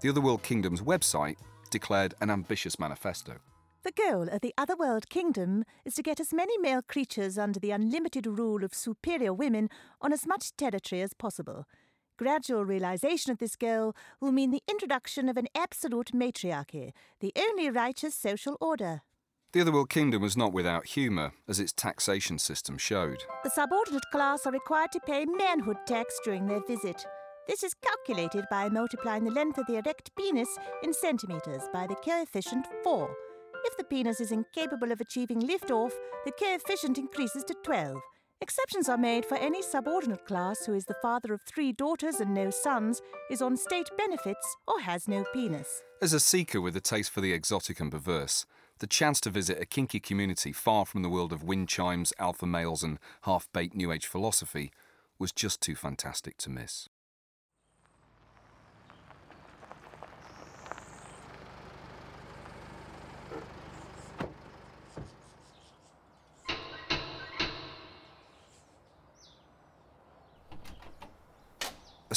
the 0.02 0.10
Otherworld 0.10 0.42
Kingdom's 0.42 0.82
website 0.82 1.38
declared 1.70 2.16
an 2.22 2.32
ambitious 2.32 2.80
manifesto. 2.80 3.36
The 3.84 3.92
goal 3.92 4.30
of 4.30 4.42
the 4.42 4.56
Otherworld 4.58 5.10
Kingdom 5.10 5.64
is 5.86 5.94
to 5.94 6.02
get 6.02 6.20
as 6.20 6.34
many 6.34 6.58
male 6.58 6.82
creatures 6.82 7.38
under 7.38 7.60
the 7.60 7.70
unlimited 7.70 8.26
rule 8.26 8.64
of 8.64 8.74
superior 8.74 9.32
women 9.32 9.70
on 10.02 10.12
as 10.12 10.26
much 10.26 10.58
territory 10.58 11.04
as 11.04 11.14
possible. 11.14 11.68
Gradual 12.18 12.66
realization 12.66 13.32
of 13.32 13.38
this 13.38 13.56
goal 13.56 13.96
will 14.20 14.32
mean 14.32 14.50
the 14.50 14.64
introduction 14.68 15.30
of 15.30 15.38
an 15.38 15.48
absolute 15.54 16.16
matriarchy, 16.16 16.92
the 17.20 17.32
only 17.38 17.70
righteous 17.70 18.16
social 18.16 18.58
order. 18.60 19.04
The 19.54 19.62
Otherworld 19.62 19.92
Kingdom 19.92 20.24
was 20.24 20.36
not 20.36 20.52
without 20.52 20.88
humour, 20.88 21.34
as 21.48 21.60
its 21.60 21.74
taxation 21.74 22.40
system 22.40 22.80
showed. 22.80 23.24
The 23.44 23.52
subordinate 23.52 24.06
class 24.12 24.48
are 24.48 24.52
required 24.52 24.92
to 24.94 25.00
pay 25.00 25.26
manhood 25.26 25.78
tax 25.86 26.20
during 26.26 26.48
their 26.48 26.66
visit. 26.66 27.06
This 27.48 27.62
is 27.62 27.76
calculated 27.76 28.46
by 28.50 28.70
multiplying 28.70 29.24
the 29.24 29.32
length 29.32 29.60
of 29.60 29.68
the 29.68 29.76
erect 29.76 30.10
penis 30.16 30.50
in 30.82 30.96
centimetres 30.96 31.70
by 31.72 31.86
the 31.86 31.96
coefficient 31.96 32.66
4. 32.84 33.16
If 33.66 33.78
the 33.78 33.84
penis 33.84 34.20
is 34.20 34.32
incapable 34.32 34.92
of 34.92 35.02
achieving 35.02 35.42
liftoff, 35.42 35.92
the 36.26 36.32
coefficient 36.32 36.98
increases 36.98 37.44
to 37.44 37.54
12. 37.64 38.02
Exceptions 38.40 38.88
are 38.88 38.98
made 38.98 39.26
for 39.26 39.36
any 39.38 39.64
subordinate 39.64 40.26
class 40.28 40.64
who 40.66 40.76
is 40.76 40.86
the 40.86 40.94
father 41.02 41.34
of 41.34 41.42
three 41.42 41.72
daughters 41.72 42.20
and 42.20 42.36
no 42.36 42.52
sons, 42.52 43.02
is 43.32 43.42
on 43.42 43.58
state 43.58 43.90
benefits, 43.98 44.56
or 44.68 44.80
has 44.80 45.08
no 45.08 45.26
penis. 45.34 45.82
As 46.04 46.14
a 46.14 46.20
seeker 46.20 46.62
with 46.62 46.78
a 46.78 46.82
taste 46.82 47.10
for 47.10 47.22
the 47.22 47.34
exotic 47.34 47.80
and 47.80 47.92
perverse, 47.92 48.46
the 48.78 48.86
chance 48.86 49.20
to 49.22 49.32
visit 49.32 49.60
a 49.60 49.66
kinky 49.66 50.00
community 50.00 50.52
far 50.52 50.86
from 50.86 51.02
the 51.02 51.10
world 51.10 51.34
of 51.34 51.44
wind 51.44 51.68
chimes, 51.68 52.14
alpha 52.20 52.46
males, 52.46 52.84
and 52.84 53.00
half 53.24 53.48
baked 53.54 53.76
New 53.76 53.92
Age 53.92 54.06
philosophy 54.06 54.72
was 55.18 55.32
just 55.32 55.60
too 55.60 55.76
fantastic 55.76 56.38
to 56.38 56.52
miss. 56.52 56.90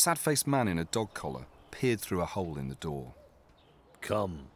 Sad 0.01 0.19
faced 0.19 0.47
man 0.47 0.67
in 0.67 0.79
a 0.79 0.85
dog 0.85 1.13
collar 1.13 1.45
peered 1.71 2.01
through 2.01 2.23
a 2.23 2.25
hole 2.25 2.57
in 2.57 2.69
the 2.69 2.75
door. 2.77 3.13
Come. 4.01 4.49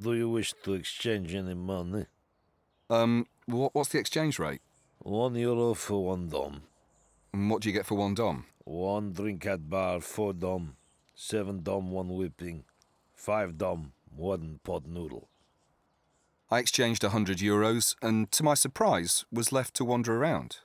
Do 0.00 0.14
you 0.14 0.28
wish 0.30 0.54
to 0.62 0.74
exchange 0.74 1.34
any 1.34 1.54
money? 1.54 2.06
Um, 2.88 3.26
what, 3.46 3.74
what's 3.74 3.88
the 3.88 3.98
exchange 3.98 4.38
rate? 4.38 4.62
One 5.00 5.34
euro 5.34 5.74
for 5.74 6.04
one 6.04 6.28
dom. 6.28 6.62
And 7.32 7.50
what 7.50 7.62
do 7.62 7.68
you 7.68 7.74
get 7.74 7.84
for 7.84 7.96
one 7.96 8.14
dom? 8.14 8.46
One 8.64 9.12
drink 9.12 9.44
at 9.46 9.68
bar, 9.68 10.00
four 10.00 10.32
dom. 10.34 10.76
Seven 11.16 11.64
dom, 11.64 11.90
one 11.90 12.10
whipping. 12.10 12.62
Five 13.12 13.58
dom, 13.58 13.92
one 14.14 14.60
pot 14.62 14.86
noodle. 14.86 15.29
I 16.50 16.58
exchanged 16.58 17.04
a 17.04 17.10
hundred 17.10 17.38
euros 17.38 17.94
and, 18.02 18.30
to 18.32 18.42
my 18.42 18.54
surprise, 18.54 19.24
was 19.30 19.52
left 19.52 19.74
to 19.74 19.84
wander 19.84 20.16
around. 20.16 20.58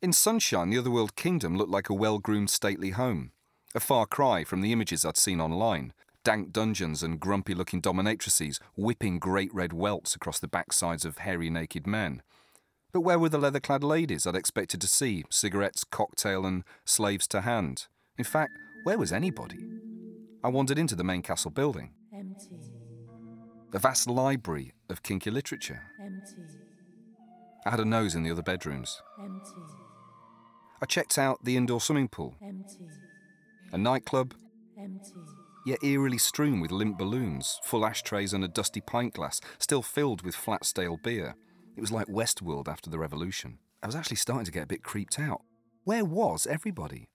In 0.00 0.12
sunshine, 0.12 0.70
the 0.70 0.78
Otherworld 0.78 1.14
Kingdom 1.14 1.56
looked 1.56 1.70
like 1.70 1.88
a 1.88 1.94
well 1.94 2.18
groomed 2.18 2.50
stately 2.50 2.90
home, 2.90 3.32
a 3.74 3.80
far 3.80 4.06
cry 4.06 4.42
from 4.42 4.60
the 4.60 4.72
images 4.72 5.04
I'd 5.04 5.16
seen 5.16 5.40
online 5.40 5.92
dank 6.24 6.52
dungeons 6.52 7.02
and 7.02 7.20
grumpy 7.20 7.54
looking 7.54 7.82
dominatrices 7.82 8.60
whipping 8.76 9.18
great 9.18 9.52
red 9.52 9.72
welts 9.72 10.14
across 10.14 10.38
the 10.38 10.48
backsides 10.48 11.04
of 11.04 11.18
hairy 11.18 11.50
naked 11.50 11.86
men. 11.86 12.22
But 12.92 13.00
where 13.00 13.18
were 13.18 13.28
the 13.28 13.38
leather 13.38 13.60
clad 13.60 13.82
ladies 13.82 14.26
I'd 14.26 14.36
expected 14.36 14.80
to 14.82 14.86
see, 14.86 15.24
cigarettes, 15.30 15.84
cocktail, 15.84 16.44
and 16.44 16.64
slaves 16.84 17.26
to 17.28 17.40
hand? 17.40 17.86
In 18.18 18.24
fact, 18.24 18.52
where 18.84 18.98
was 18.98 19.12
anybody? 19.12 19.58
I 20.44 20.48
wandered 20.48 20.78
into 20.78 20.94
the 20.94 21.04
main 21.04 21.22
castle 21.22 21.50
building. 21.50 21.92
Empty. 22.14 22.58
A 23.72 23.78
vast 23.78 24.06
library 24.08 24.74
of 24.92 25.02
kinky 25.02 25.30
literature. 25.30 25.82
Empty. 26.00 26.42
I 27.66 27.70
had 27.70 27.80
a 27.80 27.84
nose 27.84 28.14
in 28.14 28.22
the 28.22 28.30
other 28.30 28.42
bedrooms. 28.42 29.00
Empty. 29.20 29.50
I 30.80 30.86
checked 30.86 31.18
out 31.18 31.44
the 31.44 31.56
indoor 31.56 31.80
swimming 31.80 32.08
pool, 32.08 32.34
Empty. 32.42 32.88
a 33.72 33.78
nightclub, 33.78 34.34
Empty. 34.78 35.12
yet 35.64 35.78
eerily 35.82 36.18
strewn 36.18 36.60
with 36.60 36.72
limp 36.72 36.98
balloons, 36.98 37.60
full 37.62 37.86
ashtrays, 37.86 38.32
and 38.32 38.42
a 38.44 38.48
dusty 38.48 38.80
pint 38.80 39.14
glass, 39.14 39.40
still 39.58 39.82
filled 39.82 40.22
with 40.22 40.34
flat 40.34 40.64
stale 40.64 40.98
beer. 41.02 41.36
It 41.76 41.80
was 41.80 41.92
like 41.92 42.08
Westworld 42.08 42.68
after 42.68 42.90
the 42.90 42.98
revolution. 42.98 43.58
I 43.82 43.86
was 43.86 43.94
actually 43.96 44.16
starting 44.16 44.44
to 44.44 44.52
get 44.52 44.64
a 44.64 44.66
bit 44.66 44.82
creeped 44.82 45.18
out. 45.18 45.42
Where 45.84 46.04
was 46.04 46.46
everybody? 46.46 47.08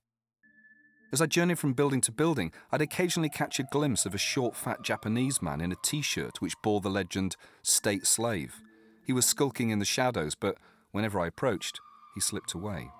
As 1.11 1.21
I 1.21 1.25
journeyed 1.25 1.57
from 1.57 1.73
building 1.73 2.01
to 2.01 2.11
building, 2.11 2.51
I'd 2.71 2.81
occasionally 2.81 3.29
catch 3.29 3.59
a 3.59 3.63
glimpse 3.63 4.05
of 4.05 4.13
a 4.13 4.17
short, 4.17 4.55
fat 4.55 4.81
Japanese 4.81 5.41
man 5.41 5.61
in 5.61 5.71
a 5.71 5.77
t 5.81 6.01
shirt 6.01 6.41
which 6.41 6.61
bore 6.61 6.81
the 6.81 6.89
legend 6.89 7.37
State 7.63 8.05
Slave. 8.05 8.61
He 9.05 9.13
was 9.13 9.25
skulking 9.25 9.69
in 9.69 9.79
the 9.79 9.85
shadows, 9.85 10.35
but 10.35 10.57
whenever 10.91 11.19
I 11.19 11.27
approached, 11.27 11.79
he 12.13 12.19
slipped 12.19 12.53
away. 12.53 12.91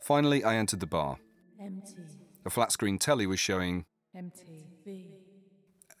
Finally, 0.00 0.44
I 0.44 0.54
entered 0.54 0.78
the 0.78 0.86
bar. 0.86 1.18
Empty. 1.60 2.04
A 2.44 2.50
flat 2.50 2.70
screen 2.70 2.98
telly 2.98 3.26
was 3.26 3.40
showing. 3.40 3.86
MTV. 4.16 5.06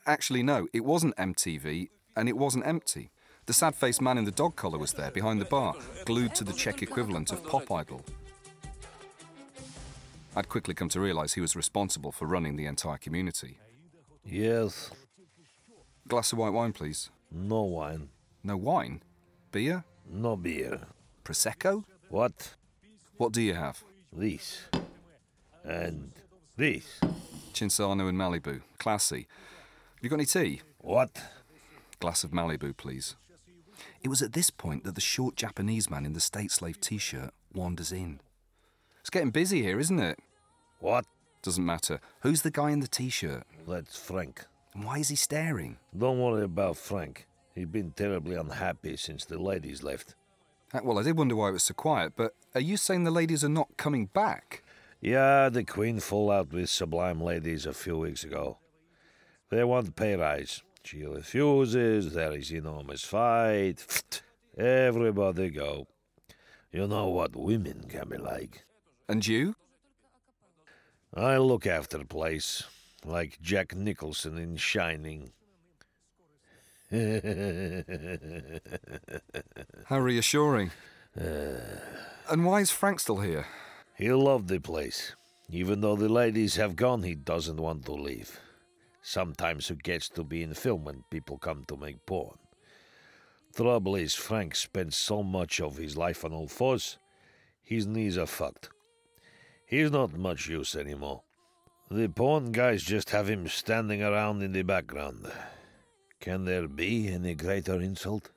Actually, 0.06 0.44
no, 0.44 0.68
it 0.72 0.84
wasn't 0.84 1.16
MTV, 1.16 1.88
and 2.14 2.28
it 2.28 2.36
wasn't 2.36 2.64
empty. 2.64 3.10
The 3.46 3.52
sad 3.52 3.74
faced 3.74 4.00
man 4.00 4.18
in 4.18 4.24
the 4.24 4.30
dog 4.30 4.54
collar 4.54 4.78
was 4.78 4.92
there 4.92 5.10
behind 5.10 5.40
the 5.40 5.46
bar, 5.46 5.74
glued 6.04 6.36
to 6.36 6.44
the 6.44 6.52
Czech 6.52 6.82
equivalent 6.82 7.32
of 7.32 7.42
Pop 7.44 7.72
Idol. 7.72 8.04
I'd 10.36 10.48
quickly 10.50 10.74
come 10.74 10.88
to 10.90 11.00
realise 11.00 11.32
he 11.34 11.40
was 11.40 11.56
responsible 11.56 12.12
for 12.12 12.26
running 12.26 12.56
the 12.56 12.66
entire 12.66 12.98
community. 12.98 13.58
Yes, 14.24 14.90
Glass 16.08 16.32
of 16.32 16.38
white 16.38 16.52
wine, 16.52 16.72
please. 16.72 17.10
no 17.32 17.62
wine, 17.62 18.10
No 18.44 18.56
wine? 18.56 19.02
Beer? 19.50 19.84
no 20.08 20.36
beer. 20.36 20.80
Prosecco? 21.24 21.84
What? 22.10 22.54
What 23.16 23.32
do 23.32 23.40
you 23.42 23.54
have? 23.54 23.82
This. 24.12 24.66
And 25.64 26.12
this. 26.56 27.00
Cinzano 27.52 28.08
and 28.08 28.16
Malibu. 28.18 28.60
Classy. 28.78 29.26
Have 29.96 30.02
you 30.04 30.10
got 30.10 30.16
any 30.16 30.26
tea? 30.26 30.60
What? 30.78 31.10
Glass 31.98 32.22
of 32.22 32.30
Malibu, 32.30 32.76
please. 32.76 33.16
It 34.02 34.08
was 34.08 34.22
at 34.22 34.32
this 34.34 34.50
point 34.50 34.84
that 34.84 34.94
the 34.94 35.00
short 35.00 35.34
Japanese 35.34 35.90
man 35.90 36.04
in 36.06 36.12
the 36.12 36.20
state 36.20 36.52
slave 36.52 36.80
t 36.80 36.98
shirt 36.98 37.30
wanders 37.52 37.90
in. 37.90 38.20
It's 39.00 39.10
getting 39.10 39.30
busy 39.30 39.62
here, 39.62 39.80
isn't 39.80 39.98
it? 39.98 40.18
What? 40.80 41.04
Doesn't 41.42 41.64
matter. 41.64 42.00
Who's 42.20 42.42
the 42.42 42.50
guy 42.50 42.70
in 42.70 42.80
the 42.80 42.88
t 42.88 43.08
shirt? 43.08 43.44
That's 43.68 43.96
Frank. 43.96 44.44
And 44.74 44.84
why 44.84 44.98
is 44.98 45.08
he 45.08 45.16
staring? 45.16 45.78
Don't 45.96 46.20
worry 46.20 46.44
about 46.44 46.76
Frank. 46.76 47.26
He's 47.54 47.66
been 47.66 47.92
terribly 47.92 48.36
unhappy 48.36 48.96
since 48.96 49.24
the 49.24 49.38
ladies 49.38 49.82
left. 49.82 50.14
Ah, 50.74 50.80
Well, 50.84 50.98
I 50.98 51.02
did 51.02 51.16
wonder 51.16 51.36
why 51.36 51.48
it 51.48 51.52
was 51.52 51.62
so 51.62 51.74
quiet, 51.74 52.12
but 52.16 52.34
are 52.54 52.60
you 52.60 52.76
saying 52.76 53.04
the 53.04 53.10
ladies 53.10 53.42
are 53.44 53.48
not 53.48 53.76
coming 53.76 54.06
back? 54.06 54.62
Yeah, 55.00 55.48
the 55.48 55.64
Queen 55.64 56.00
fell 56.00 56.30
out 56.30 56.52
with 56.52 56.68
Sublime 56.68 57.20
Ladies 57.20 57.64
a 57.64 57.72
few 57.72 57.98
weeks 57.98 58.24
ago. 58.24 58.58
They 59.50 59.62
want 59.64 59.94
pay 59.94 60.16
rise. 60.16 60.62
She 60.82 61.04
refuses, 61.04 62.12
there 62.14 62.32
is 62.32 62.50
enormous 62.50 63.04
fight. 63.04 64.22
Everybody 64.58 65.50
go. 65.50 65.86
You 66.72 66.86
know 66.86 67.08
what 67.08 67.36
women 67.36 67.86
can 67.88 68.08
be 68.08 68.16
like. 68.18 68.64
And 69.08 69.26
you? 69.26 69.54
I 71.16 71.38
look 71.38 71.66
after 71.66 71.96
the 71.96 72.04
place, 72.04 72.62
like 73.02 73.40
Jack 73.40 73.74
Nicholson 73.74 74.36
in 74.36 74.56
Shining. 74.56 75.32
How 79.86 79.98
reassuring. 79.98 80.72
and 81.14 82.44
why 82.44 82.60
is 82.60 82.70
Frank 82.70 83.00
still 83.00 83.20
here? 83.20 83.46
He 83.96 84.12
loved 84.12 84.48
the 84.48 84.60
place. 84.60 85.14
Even 85.48 85.80
though 85.80 85.96
the 85.96 86.10
ladies 86.10 86.56
have 86.56 86.76
gone, 86.76 87.02
he 87.02 87.14
doesn't 87.14 87.56
want 87.56 87.86
to 87.86 87.92
leave. 87.92 88.38
Sometimes 89.00 89.68
he 89.68 89.74
gets 89.76 90.10
to 90.10 90.22
be 90.22 90.42
in 90.42 90.52
film 90.52 90.84
when 90.84 91.04
people 91.10 91.38
come 91.38 91.64
to 91.68 91.78
make 91.78 92.04
porn. 92.04 92.36
Trouble 93.54 93.94
is, 93.94 94.14
Frank 94.14 94.54
spent 94.54 94.92
so 94.92 95.22
much 95.22 95.62
of 95.62 95.78
his 95.78 95.96
life 95.96 96.26
on 96.26 96.34
all 96.34 96.48
fours, 96.48 96.98
his 97.62 97.86
knees 97.86 98.18
are 98.18 98.26
fucked. 98.26 98.68
He's 99.66 99.90
not 99.90 100.16
much 100.16 100.48
use 100.48 100.76
anymore. 100.76 101.22
The 101.90 102.08
porn 102.08 102.52
guys 102.52 102.84
just 102.84 103.10
have 103.10 103.28
him 103.28 103.48
standing 103.48 104.02
around 104.02 104.42
in 104.42 104.52
the 104.52 104.62
background. 104.62 105.30
Can 106.20 106.44
there 106.44 106.68
be 106.68 107.08
any 107.08 107.34
greater 107.34 107.80
insult? 107.80 108.30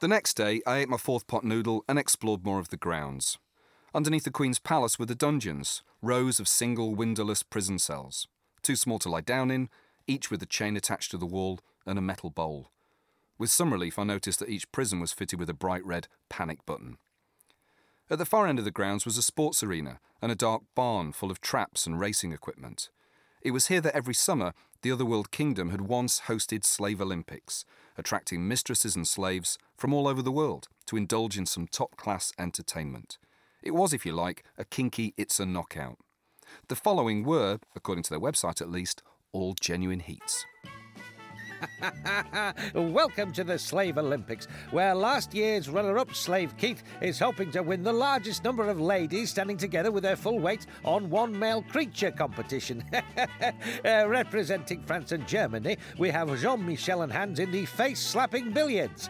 The 0.00 0.08
next 0.08 0.34
day, 0.34 0.60
I 0.66 0.78
ate 0.78 0.90
my 0.90 0.98
fourth 0.98 1.26
pot 1.26 1.44
noodle 1.44 1.82
and 1.88 1.98
explored 1.98 2.44
more 2.44 2.58
of 2.58 2.68
the 2.68 2.76
grounds. 2.76 3.38
Underneath 3.94 4.24
the 4.24 4.30
Queen's 4.30 4.58
palace 4.58 4.98
were 4.98 5.06
the 5.06 5.14
dungeons, 5.14 5.82
rows 6.02 6.38
of 6.38 6.46
single 6.46 6.94
windowless 6.94 7.42
prison 7.42 7.78
cells, 7.78 8.28
too 8.62 8.76
small 8.76 8.98
to 8.98 9.08
lie 9.08 9.22
down 9.22 9.50
in, 9.50 9.70
each 10.06 10.30
with 10.30 10.42
a 10.42 10.46
chain 10.46 10.76
attached 10.76 11.10
to 11.12 11.16
the 11.16 11.24
wall 11.24 11.60
and 11.86 11.98
a 11.98 12.02
metal 12.02 12.28
bowl. 12.28 12.70
With 13.38 13.50
some 13.50 13.72
relief, 13.72 13.98
I 13.98 14.04
noticed 14.04 14.40
that 14.40 14.50
each 14.50 14.70
prison 14.70 15.00
was 15.00 15.12
fitted 15.12 15.38
with 15.38 15.48
a 15.48 15.54
bright 15.54 15.84
red 15.86 16.08
panic 16.28 16.66
button. 16.66 16.98
At 18.08 18.18
the 18.18 18.24
far 18.24 18.46
end 18.46 18.60
of 18.60 18.64
the 18.64 18.70
grounds 18.70 19.04
was 19.04 19.18
a 19.18 19.22
sports 19.22 19.64
arena 19.64 19.98
and 20.22 20.30
a 20.30 20.36
dark 20.36 20.62
barn 20.76 21.10
full 21.10 21.30
of 21.30 21.40
traps 21.40 21.86
and 21.86 21.98
racing 21.98 22.30
equipment. 22.32 22.88
It 23.42 23.50
was 23.50 23.66
here 23.66 23.80
that 23.80 23.96
every 23.96 24.14
summer 24.14 24.54
the 24.82 24.92
Otherworld 24.92 25.32
Kingdom 25.32 25.70
had 25.70 25.80
once 25.80 26.20
hosted 26.28 26.64
Slave 26.64 27.00
Olympics, 27.00 27.64
attracting 27.98 28.46
mistresses 28.46 28.94
and 28.94 29.08
slaves 29.08 29.58
from 29.76 29.92
all 29.92 30.06
over 30.06 30.22
the 30.22 30.30
world 30.30 30.68
to 30.86 30.96
indulge 30.96 31.36
in 31.36 31.46
some 31.46 31.66
top 31.66 31.96
class 31.96 32.32
entertainment. 32.38 33.18
It 33.60 33.74
was, 33.74 33.92
if 33.92 34.06
you 34.06 34.12
like, 34.12 34.44
a 34.56 34.64
kinky 34.64 35.12
It's 35.16 35.40
a 35.40 35.46
Knockout. 35.46 35.98
The 36.68 36.76
following 36.76 37.24
were, 37.24 37.58
according 37.74 38.04
to 38.04 38.10
their 38.10 38.20
website 38.20 38.60
at 38.60 38.70
least, 38.70 39.02
all 39.32 39.54
genuine 39.60 40.00
heats. 40.00 40.46
Welcome 42.74 43.32
to 43.32 43.44
the 43.44 43.58
Slave 43.58 43.98
Olympics, 43.98 44.46
where 44.70 44.94
last 44.94 45.34
year's 45.34 45.68
runner 45.68 45.98
up, 45.98 46.14
Slave 46.14 46.56
Keith, 46.56 46.82
is 47.00 47.18
hoping 47.18 47.50
to 47.52 47.62
win 47.62 47.82
the 47.82 47.92
largest 47.92 48.44
number 48.44 48.68
of 48.68 48.80
ladies 48.80 49.30
standing 49.30 49.56
together 49.56 49.90
with 49.90 50.02
their 50.02 50.16
full 50.16 50.38
weight 50.38 50.66
on 50.84 51.10
one 51.10 51.38
male 51.38 51.62
creature 51.62 52.10
competition. 52.10 52.84
Uh, 53.84 54.06
representing 54.08 54.82
France 54.82 55.12
and 55.12 55.26
Germany, 55.26 55.76
we 55.98 56.10
have 56.10 56.34
Jean 56.40 56.64
Michel 56.64 57.02
and 57.02 57.12
Hans 57.12 57.38
in 57.38 57.50
the 57.50 57.64
face 57.64 58.00
slapping 58.00 58.50
billiards. 58.50 59.08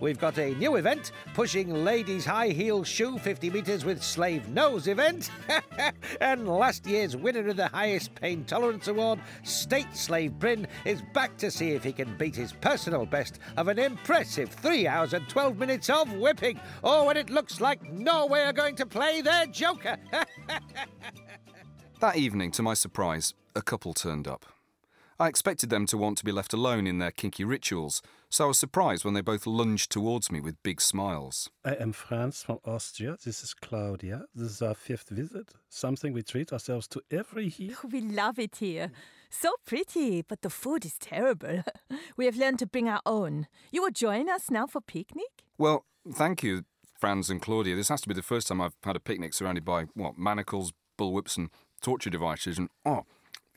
We've 0.00 0.18
got 0.18 0.38
a 0.38 0.54
new 0.54 0.76
event, 0.76 1.12
pushing 1.34 1.84
ladies' 1.84 2.24
high 2.24 2.48
heel 2.48 2.84
shoe 2.84 3.18
50 3.18 3.50
metres 3.50 3.84
with 3.84 4.02
slave 4.02 4.48
nose 4.48 4.86
event. 4.88 5.30
and 6.20 6.48
last 6.48 6.86
year's 6.86 7.16
winner 7.16 7.48
of 7.48 7.56
the 7.56 7.68
highest 7.68 8.14
pain 8.14 8.44
tolerance 8.44 8.88
award, 8.88 9.20
State 9.42 9.96
Slave 9.96 10.38
Bryn, 10.38 10.66
is 10.84 11.02
back 11.14 11.36
to 11.38 11.50
see 11.50 11.70
if 11.70 11.84
he 11.84 11.92
can 11.92 12.16
beat 12.16 12.36
his 12.36 12.52
personal 12.52 13.06
best 13.06 13.38
of 13.56 13.68
an 13.68 13.78
impressive 13.78 14.50
3 14.50 14.86
hours 14.86 15.14
and 15.14 15.28
12 15.28 15.58
minutes 15.58 15.88
of 15.90 16.12
whipping. 16.14 16.60
Oh, 16.84 17.08
and 17.08 17.18
it 17.18 17.30
looks 17.30 17.60
like 17.60 17.82
Norway 17.92 18.40
are 18.40 18.52
going 18.52 18.76
to 18.76 18.86
play 18.86 19.20
their 19.22 19.46
joker. 19.46 19.96
That 22.00 22.14
evening, 22.16 22.52
to 22.52 22.62
my 22.62 22.74
surprise, 22.74 23.34
a 23.56 23.62
couple 23.62 23.92
turned 23.92 24.28
up. 24.28 24.46
I 25.20 25.26
expected 25.26 25.68
them 25.68 25.84
to 25.86 25.98
want 25.98 26.16
to 26.18 26.24
be 26.24 26.30
left 26.30 26.52
alone 26.52 26.86
in 26.86 26.98
their 26.98 27.10
kinky 27.10 27.42
rituals, 27.42 28.02
so 28.30 28.44
I 28.44 28.46
was 28.48 28.58
surprised 28.58 29.04
when 29.04 29.14
they 29.14 29.20
both 29.20 29.48
lunged 29.48 29.90
towards 29.90 30.30
me 30.30 30.38
with 30.40 30.62
big 30.62 30.80
smiles. 30.80 31.50
I 31.64 31.74
am 31.74 31.92
Franz 31.92 32.44
from 32.44 32.60
Austria. 32.64 33.16
This 33.24 33.42
is 33.42 33.52
Claudia. 33.52 34.26
This 34.32 34.52
is 34.52 34.62
our 34.62 34.74
fifth 34.74 35.08
visit. 35.08 35.54
Something 35.68 36.12
we 36.12 36.22
treat 36.22 36.52
ourselves 36.52 36.86
to 36.88 37.02
every 37.10 37.52
year. 37.56 37.74
We 37.90 38.00
love 38.00 38.38
it 38.38 38.56
here. 38.60 38.92
So 39.28 39.54
pretty, 39.66 40.22
but 40.22 40.42
the 40.42 40.50
food 40.50 40.84
is 40.84 40.96
terrible. 40.98 41.64
we 42.16 42.26
have 42.26 42.36
learned 42.36 42.60
to 42.60 42.66
bring 42.66 42.88
our 42.88 43.02
own. 43.04 43.48
You 43.72 43.82
will 43.82 43.90
join 43.90 44.30
us 44.30 44.52
now 44.52 44.68
for 44.68 44.80
picnic? 44.80 45.42
Well, 45.58 45.84
thank 46.14 46.44
you, 46.44 46.62
Franz 47.00 47.28
and 47.28 47.42
Claudia. 47.42 47.74
This 47.74 47.88
has 47.88 48.00
to 48.02 48.08
be 48.08 48.14
the 48.14 48.22
first 48.22 48.46
time 48.46 48.60
I've 48.60 48.76
had 48.84 48.94
a 48.94 49.00
picnic 49.00 49.34
surrounded 49.34 49.64
by, 49.64 49.86
what, 49.94 50.16
manacles, 50.16 50.72
bullwhips, 50.96 51.36
and 51.36 51.50
torture 51.82 52.10
devices, 52.10 52.56
and, 52.56 52.68
oh, 52.84 53.02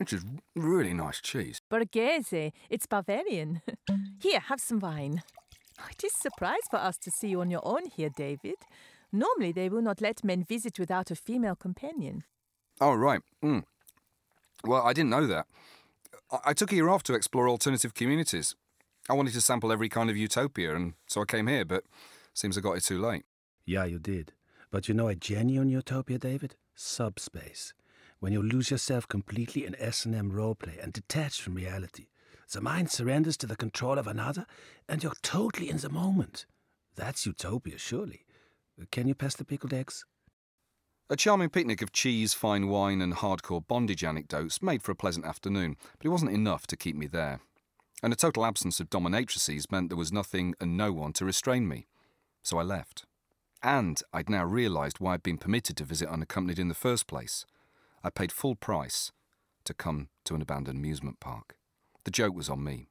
which 0.02 0.12
is 0.12 0.24
really 0.56 0.92
nice 0.92 1.20
cheese. 1.20 1.60
Bergkäse. 1.70 2.52
It's 2.68 2.86
Bavarian. 2.86 3.62
here, 4.20 4.40
have 4.40 4.60
some 4.60 4.80
wine. 4.80 5.22
It 5.90 6.04
is 6.04 6.12
a 6.14 6.22
surprise 6.28 6.66
for 6.70 6.76
us 6.76 6.96
to 6.98 7.10
see 7.10 7.28
you 7.28 7.40
on 7.40 7.50
your 7.50 7.64
own 7.64 7.86
here, 7.96 8.10
David. 8.16 8.56
Normally, 9.12 9.52
they 9.52 9.68
will 9.68 9.82
not 9.82 10.00
let 10.00 10.24
men 10.24 10.44
visit 10.44 10.78
without 10.78 11.10
a 11.10 11.16
female 11.16 11.56
companion. 11.56 12.24
Oh, 12.80 12.94
right. 12.94 13.20
Mm. 13.42 13.62
Well, 14.64 14.82
I 14.82 14.92
didn't 14.92 15.10
know 15.10 15.26
that. 15.26 15.46
I-, 16.30 16.50
I 16.50 16.52
took 16.52 16.72
a 16.72 16.74
year 16.74 16.88
off 16.88 17.02
to 17.04 17.14
explore 17.14 17.48
alternative 17.48 17.94
communities. 17.94 18.56
I 19.08 19.14
wanted 19.14 19.34
to 19.34 19.40
sample 19.40 19.72
every 19.72 19.88
kind 19.88 20.10
of 20.10 20.16
utopia, 20.16 20.74
and 20.74 20.94
so 21.06 21.22
I 21.22 21.24
came 21.24 21.46
here, 21.46 21.64
but 21.64 21.84
seems 22.34 22.58
I 22.58 22.60
got 22.60 22.76
it 22.76 22.84
too 22.84 23.00
late. 23.00 23.24
Yeah, 23.64 23.84
you 23.84 23.98
did. 23.98 24.32
But 24.70 24.88
you 24.88 24.94
know 24.94 25.08
a 25.08 25.14
genuine 25.14 25.68
utopia, 25.68 26.18
David? 26.18 26.56
Subspace. 26.74 27.72
When 28.22 28.32
you 28.32 28.40
lose 28.40 28.70
yourself 28.70 29.08
completely 29.08 29.66
in 29.66 29.74
S&M 29.80 30.30
roleplay 30.30 30.80
and 30.80 30.92
detach 30.92 31.42
from 31.42 31.56
reality. 31.56 32.06
The 32.52 32.60
mind 32.60 32.88
surrenders 32.88 33.36
to 33.38 33.48
the 33.48 33.56
control 33.56 33.98
of 33.98 34.06
another, 34.06 34.46
and 34.88 35.02
you're 35.02 35.16
totally 35.22 35.68
in 35.68 35.78
the 35.78 35.88
moment. 35.88 36.46
That's 36.94 37.26
utopia, 37.26 37.78
surely. 37.78 38.24
Can 38.92 39.08
you 39.08 39.16
pass 39.16 39.34
the 39.34 39.44
pickled 39.44 39.74
eggs? 39.74 40.04
A 41.10 41.16
charming 41.16 41.48
picnic 41.48 41.82
of 41.82 41.90
cheese, 41.90 42.32
fine 42.32 42.68
wine, 42.68 43.02
and 43.02 43.12
hardcore 43.12 43.66
bondage 43.66 44.04
anecdotes 44.04 44.62
made 44.62 44.84
for 44.84 44.92
a 44.92 44.96
pleasant 45.02 45.26
afternoon, 45.26 45.76
but 45.98 46.06
it 46.06 46.10
wasn't 46.10 46.30
enough 46.30 46.64
to 46.68 46.76
keep 46.76 46.94
me 46.94 47.08
there. 47.08 47.40
And 48.04 48.12
a 48.12 48.16
total 48.16 48.46
absence 48.46 48.78
of 48.78 48.88
dominatrices 48.88 49.72
meant 49.72 49.88
there 49.88 49.96
was 49.96 50.12
nothing 50.12 50.54
and 50.60 50.76
no 50.76 50.92
one 50.92 51.12
to 51.14 51.24
restrain 51.24 51.66
me. 51.66 51.88
So 52.44 52.58
I 52.58 52.62
left. 52.62 53.04
And 53.64 54.00
I'd 54.12 54.30
now 54.30 54.44
realised 54.44 55.00
why 55.00 55.14
I'd 55.14 55.24
been 55.24 55.38
permitted 55.38 55.76
to 55.78 55.84
visit 55.84 56.08
unaccompanied 56.08 56.60
in 56.60 56.68
the 56.68 56.74
first 56.74 57.08
place. 57.08 57.44
I 58.04 58.10
paid 58.10 58.32
full 58.32 58.56
price 58.56 59.12
to 59.64 59.74
come 59.74 60.08
to 60.24 60.34
an 60.34 60.42
abandoned 60.42 60.78
amusement 60.78 61.20
park. 61.20 61.56
The 62.04 62.10
joke 62.10 62.34
was 62.34 62.48
on 62.48 62.64
me. 62.64 62.88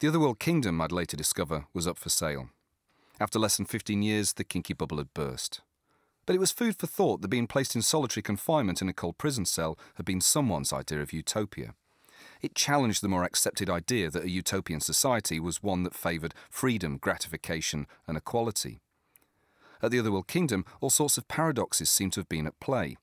The 0.00 0.08
Otherworld 0.08 0.38
Kingdom, 0.38 0.80
I'd 0.80 0.92
later 0.92 1.16
discover, 1.16 1.66
was 1.72 1.86
up 1.86 1.98
for 1.98 2.08
sale. 2.08 2.50
After 3.18 3.38
less 3.38 3.56
than 3.56 3.66
15 3.66 4.02
years, 4.02 4.32
the 4.32 4.44
kinky 4.44 4.74
bubble 4.74 4.98
had 4.98 5.14
burst. 5.14 5.60
But 6.26 6.36
it 6.36 6.40
was 6.40 6.52
food 6.52 6.76
for 6.76 6.86
thought 6.86 7.20
that 7.20 7.28
being 7.28 7.46
placed 7.46 7.76
in 7.76 7.82
solitary 7.82 8.22
confinement 8.22 8.80
in 8.80 8.88
a 8.88 8.92
cold 8.92 9.18
prison 9.18 9.44
cell 9.44 9.78
had 9.94 10.06
been 10.06 10.20
someone's 10.20 10.72
idea 10.72 11.00
of 11.00 11.12
utopia. 11.12 11.74
It 12.40 12.54
challenged 12.54 13.02
the 13.02 13.08
more 13.08 13.24
accepted 13.24 13.68
idea 13.70 14.10
that 14.10 14.24
a 14.24 14.30
utopian 14.30 14.80
society 14.80 15.38
was 15.38 15.62
one 15.62 15.82
that 15.82 15.94
favoured 15.94 16.34
freedom, 16.50 16.98
gratification, 16.98 17.86
and 18.06 18.16
equality. 18.16 18.80
At 19.82 19.90
the 19.90 19.98
Otherworld 19.98 20.28
Kingdom, 20.28 20.64
all 20.80 20.90
sorts 20.90 21.18
of 21.18 21.28
paradoxes 21.28 21.90
seem 21.90 22.10
to 22.10 22.20
have 22.20 22.28
been 22.28 22.46
at 22.46 22.58
play. 22.60 22.96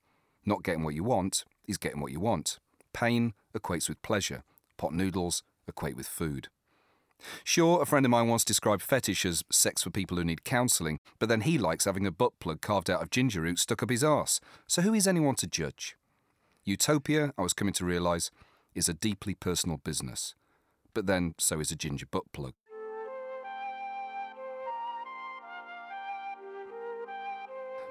Not 0.46 0.64
getting 0.64 0.84
what 0.84 0.96
you 0.96 1.04
want 1.04 1.46
is 1.68 1.78
getting 1.78 2.02
what 2.02 2.12
you 2.12 2.20
want. 2.20 2.60
Pain 2.94 3.34
equates 3.56 3.88
with 3.88 4.02
pleasure. 4.02 4.44
Pot 4.78 4.94
noodles 4.94 5.44
equate 5.68 5.96
with 5.96 6.08
food. 6.08 6.50
Sure, 7.44 7.82
a 7.82 7.86
friend 7.86 8.06
of 8.06 8.10
mine 8.10 8.28
once 8.28 8.44
described 8.44 8.82
fetish 8.82 9.26
as 9.26 9.44
sex 9.52 9.84
for 9.84 9.92
people 9.92 10.18
who 10.18 10.24
need 10.24 10.44
counselling, 10.44 11.00
but 11.20 11.30
then 11.30 11.42
he 11.42 11.58
likes 11.58 11.86
having 11.86 12.08
a 12.08 12.12
butt 12.12 12.40
plug 12.40 12.62
carved 12.62 12.90
out 12.90 13.02
of 13.02 13.12
ginger 13.12 13.42
root 13.42 13.60
stuck 13.60 13.84
up 13.84 13.92
his 13.92 14.04
arse. 14.04 14.42
So 14.66 14.82
who 14.82 14.94
is 14.94 15.08
anyone 15.08 15.36
to 15.36 15.48
judge? 15.48 15.96
Utopia, 16.66 17.34
I 17.38 17.42
was 17.44 17.54
coming 17.54 17.74
to 17.76 17.86
realise, 17.86 18.32
is 18.74 18.90
a 18.90 18.94
deeply 18.94 19.36
personal 19.36 19.78
business. 19.78 20.34
But 20.94 21.06
then 21.06 21.36
so 21.38 21.60
is 21.60 21.72
a 21.72 21.76
ginger 21.76 22.08
butt 22.10 22.32
plug. 22.34 22.54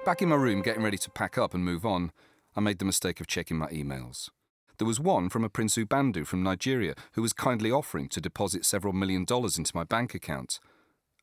Back 0.03 0.21
in 0.21 0.29
my 0.29 0.35
room, 0.35 0.61
getting 0.61 0.83
ready 0.83 0.97
to 0.97 1.11
pack 1.11 1.37
up 1.37 1.53
and 1.53 1.63
move 1.63 1.85
on, 1.85 2.11
I 2.55 2.59
made 2.59 2.79
the 2.79 2.85
mistake 2.85 3.21
of 3.21 3.27
checking 3.27 3.57
my 3.57 3.67
emails. 3.67 4.29
There 4.77 4.87
was 4.87 4.99
one 4.99 5.29
from 5.29 5.43
a 5.43 5.49
Prince 5.49 5.77
Ubandu 5.77 6.25
from 6.25 6.43
Nigeria 6.43 6.95
who 7.13 7.21
was 7.21 7.33
kindly 7.33 7.71
offering 7.71 8.09
to 8.09 8.19
deposit 8.21 8.65
several 8.65 8.93
million 8.93 9.25
dollars 9.25 9.57
into 9.57 9.75
my 9.75 9.83
bank 9.83 10.15
account, 10.15 10.59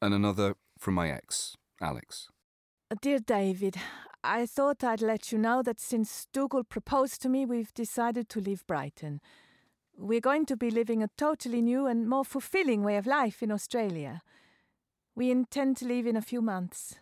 and 0.01 0.15
another 0.15 0.55
from 0.79 0.95
my 0.95 1.11
ex, 1.11 1.57
Alex. 1.81 2.29
Uh, 2.91 2.95
dear 3.03 3.19
David, 3.19 3.77
I 4.23 4.47
thought 4.47 4.85
I'd 4.85 5.03
let 5.03 5.33
you 5.33 5.39
know 5.39 5.63
that 5.63 5.81
since 5.81 6.27
Dougal 6.33 6.65
proposed 6.65 7.21
to 7.23 7.29
me, 7.29 7.45
we've 7.45 7.75
decided 7.75 8.29
to 8.31 8.41
leave 8.41 8.67
Brighton. 8.67 9.21
We're 9.97 10.21
going 10.21 10.47
to 10.47 10.57
be 10.57 10.71
living 10.71 11.03
a 11.03 11.11
totally 11.19 11.61
new 11.61 11.87
and 11.87 12.09
more 12.09 12.25
fulfilling 12.25 12.85
way 12.85 12.97
of 12.97 13.07
life 13.07 13.43
in 13.43 13.51
Australia. 13.51 14.23
We 15.15 15.31
intend 15.33 15.77
to 15.79 15.85
leave 15.85 16.07
in 16.07 16.17
a 16.17 16.23
few 16.23 16.41
months. 16.41 17.01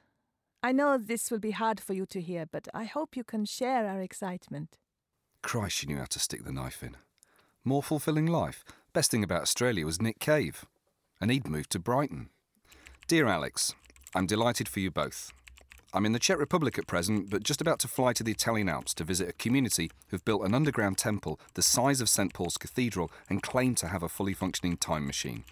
I 0.67 0.73
know 0.73 0.99
this 0.99 1.31
will 1.31 1.39
be 1.39 1.53
hard 1.53 1.79
for 1.79 1.95
you 1.95 2.07
to 2.07 2.21
hear, 2.21 2.45
but 2.45 2.67
I 2.75 2.87
hope 2.87 3.17
you 3.17 3.23
can 3.23 3.45
share 3.45 3.87
our 3.87 4.01
excitement. 4.01 4.79
Christ, 5.41 5.77
she 5.77 5.87
knew 5.87 5.99
how 5.99 6.07
to 6.07 6.19
stick 6.19 6.45
the 6.45 6.51
knife 6.51 6.83
in. 6.83 6.97
More 7.63 7.85
fulfilling 7.85 8.27
life. 8.27 8.65
Best 8.93 9.13
thing 9.13 9.23
about 9.23 9.43
Australia 9.43 9.87
was 9.87 10.03
Nick 10.03 10.19
Cave, 10.19 10.65
and 11.21 11.31
he'd 11.31 11.47
moved 11.47 11.71
to 11.71 11.79
Brighton. 11.79 12.31
Dear 13.07 13.29
Alex, 13.29 13.77
I'm 14.13 14.27
delighted 14.27 14.67
for 14.67 14.81
you 14.81 14.91
both. 14.91 15.33
I'm 15.95 16.05
in 16.05 16.11
the 16.11 16.19
Czech 16.19 16.39
Republic 16.39 16.77
at 16.79 16.89
present, 16.89 17.31
but 17.31 17.45
just 17.45 17.61
about 17.61 17.79
to 17.79 17.89
fly 17.89 18.13
to 18.15 18.25
the 18.25 18.33
Italian 18.33 18.69
Alps 18.69 18.93
to 18.95 19.05
visit 19.05 19.29
a 19.29 19.35
community 19.35 19.93
who've 20.09 20.25
built 20.25 20.45
an 20.45 20.53
underground 20.53 20.99
temple 20.99 21.39
the 21.55 21.63
size 21.63 22.01
of 22.01 22.09
St 22.09 22.35
Paul's 22.35 22.57
Cathedral 22.57 23.13
and 23.31 23.41
claim 23.41 23.77
to 23.77 23.87
have 23.87 24.03
a 24.03 24.09
fully 24.09 24.35
functioning 24.35 24.77
time 24.77 25.07
machine. 25.07 25.45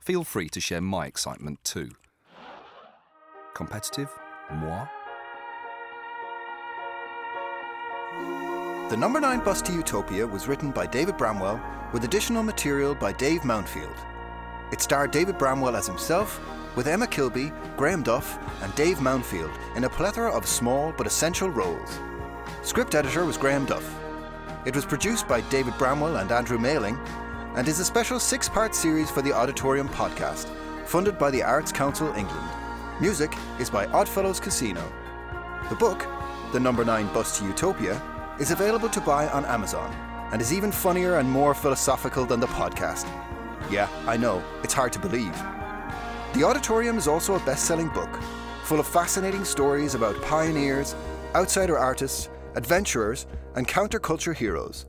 Feel 0.00 0.24
free 0.24 0.48
to 0.48 0.62
share 0.62 0.80
my 0.80 1.04
excitement 1.04 1.62
too. 1.62 1.90
Competitive? 3.52 4.08
Moi? 4.54 4.86
The 8.88 8.96
number 8.96 9.20
9 9.20 9.40
bus 9.40 9.60
to 9.62 9.72
Utopia 9.72 10.26
was 10.26 10.46
written 10.46 10.70
by 10.70 10.86
David 10.86 11.16
Bramwell 11.16 11.60
with 11.92 12.04
additional 12.04 12.42
material 12.42 12.94
by 12.94 13.12
Dave 13.12 13.40
Mountfield. 13.40 13.96
It 14.72 14.80
starred 14.80 15.10
David 15.10 15.38
Bramwell 15.38 15.76
as 15.76 15.86
himself, 15.86 16.40
with 16.76 16.86
Emma 16.86 17.06
Kilby, 17.06 17.52
Graham 17.76 18.02
Duff, 18.02 18.38
and 18.62 18.74
Dave 18.74 18.98
Mountfield 18.98 19.52
in 19.76 19.84
a 19.84 19.88
plethora 19.88 20.30
of 20.30 20.46
small 20.46 20.92
but 20.96 21.06
essential 21.06 21.50
roles. 21.50 21.98
Script 22.62 22.94
editor 22.94 23.24
was 23.24 23.36
Graham 23.36 23.64
Duff. 23.64 23.84
It 24.64 24.74
was 24.74 24.84
produced 24.84 25.26
by 25.26 25.40
David 25.42 25.76
Bramwell 25.78 26.16
and 26.16 26.30
Andrew 26.30 26.58
Mailing, 26.58 26.98
and 27.54 27.66
is 27.66 27.80
a 27.80 27.84
special 27.84 28.20
six 28.20 28.48
part 28.48 28.74
series 28.74 29.10
for 29.10 29.22
the 29.22 29.32
Auditorium 29.32 29.88
podcast, 29.88 30.48
funded 30.84 31.18
by 31.18 31.30
the 31.30 31.42
Arts 31.42 31.72
Council 31.72 32.12
England. 32.14 32.65
Music 32.98 33.36
is 33.60 33.68
by 33.68 33.84
Oddfellows 33.88 34.40
Casino. 34.40 34.82
The 35.68 35.74
book, 35.74 36.06
The 36.54 36.60
Number 36.60 36.82
9 36.82 37.12
Bus 37.12 37.38
to 37.38 37.44
Utopia, 37.44 38.00
is 38.40 38.52
available 38.52 38.88
to 38.88 39.02
buy 39.02 39.28
on 39.28 39.44
Amazon 39.44 39.92
and 40.32 40.40
is 40.40 40.50
even 40.50 40.72
funnier 40.72 41.18
and 41.18 41.30
more 41.30 41.52
philosophical 41.52 42.24
than 42.24 42.40
the 42.40 42.46
podcast. 42.46 43.06
Yeah, 43.70 43.90
I 44.06 44.16
know, 44.16 44.42
it's 44.62 44.72
hard 44.72 44.94
to 44.94 44.98
believe. 44.98 45.34
The 46.32 46.44
Auditorium 46.44 46.96
is 46.96 47.06
also 47.06 47.34
a 47.34 47.44
best 47.44 47.66
selling 47.66 47.90
book, 47.90 48.18
full 48.64 48.80
of 48.80 48.86
fascinating 48.86 49.44
stories 49.44 49.94
about 49.94 50.20
pioneers, 50.22 50.96
outsider 51.34 51.76
artists, 51.76 52.30
adventurers, 52.54 53.26
and 53.56 53.68
counterculture 53.68 54.34
heroes. 54.34 54.86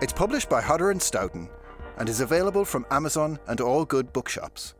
It's 0.00 0.12
published 0.12 0.48
by 0.48 0.62
Hodder 0.62 0.92
and 0.92 1.02
Stoughton 1.02 1.48
and 1.96 2.08
is 2.08 2.20
available 2.20 2.64
from 2.64 2.86
Amazon 2.92 3.40
and 3.48 3.60
all 3.60 3.84
good 3.84 4.12
bookshops. 4.12 4.74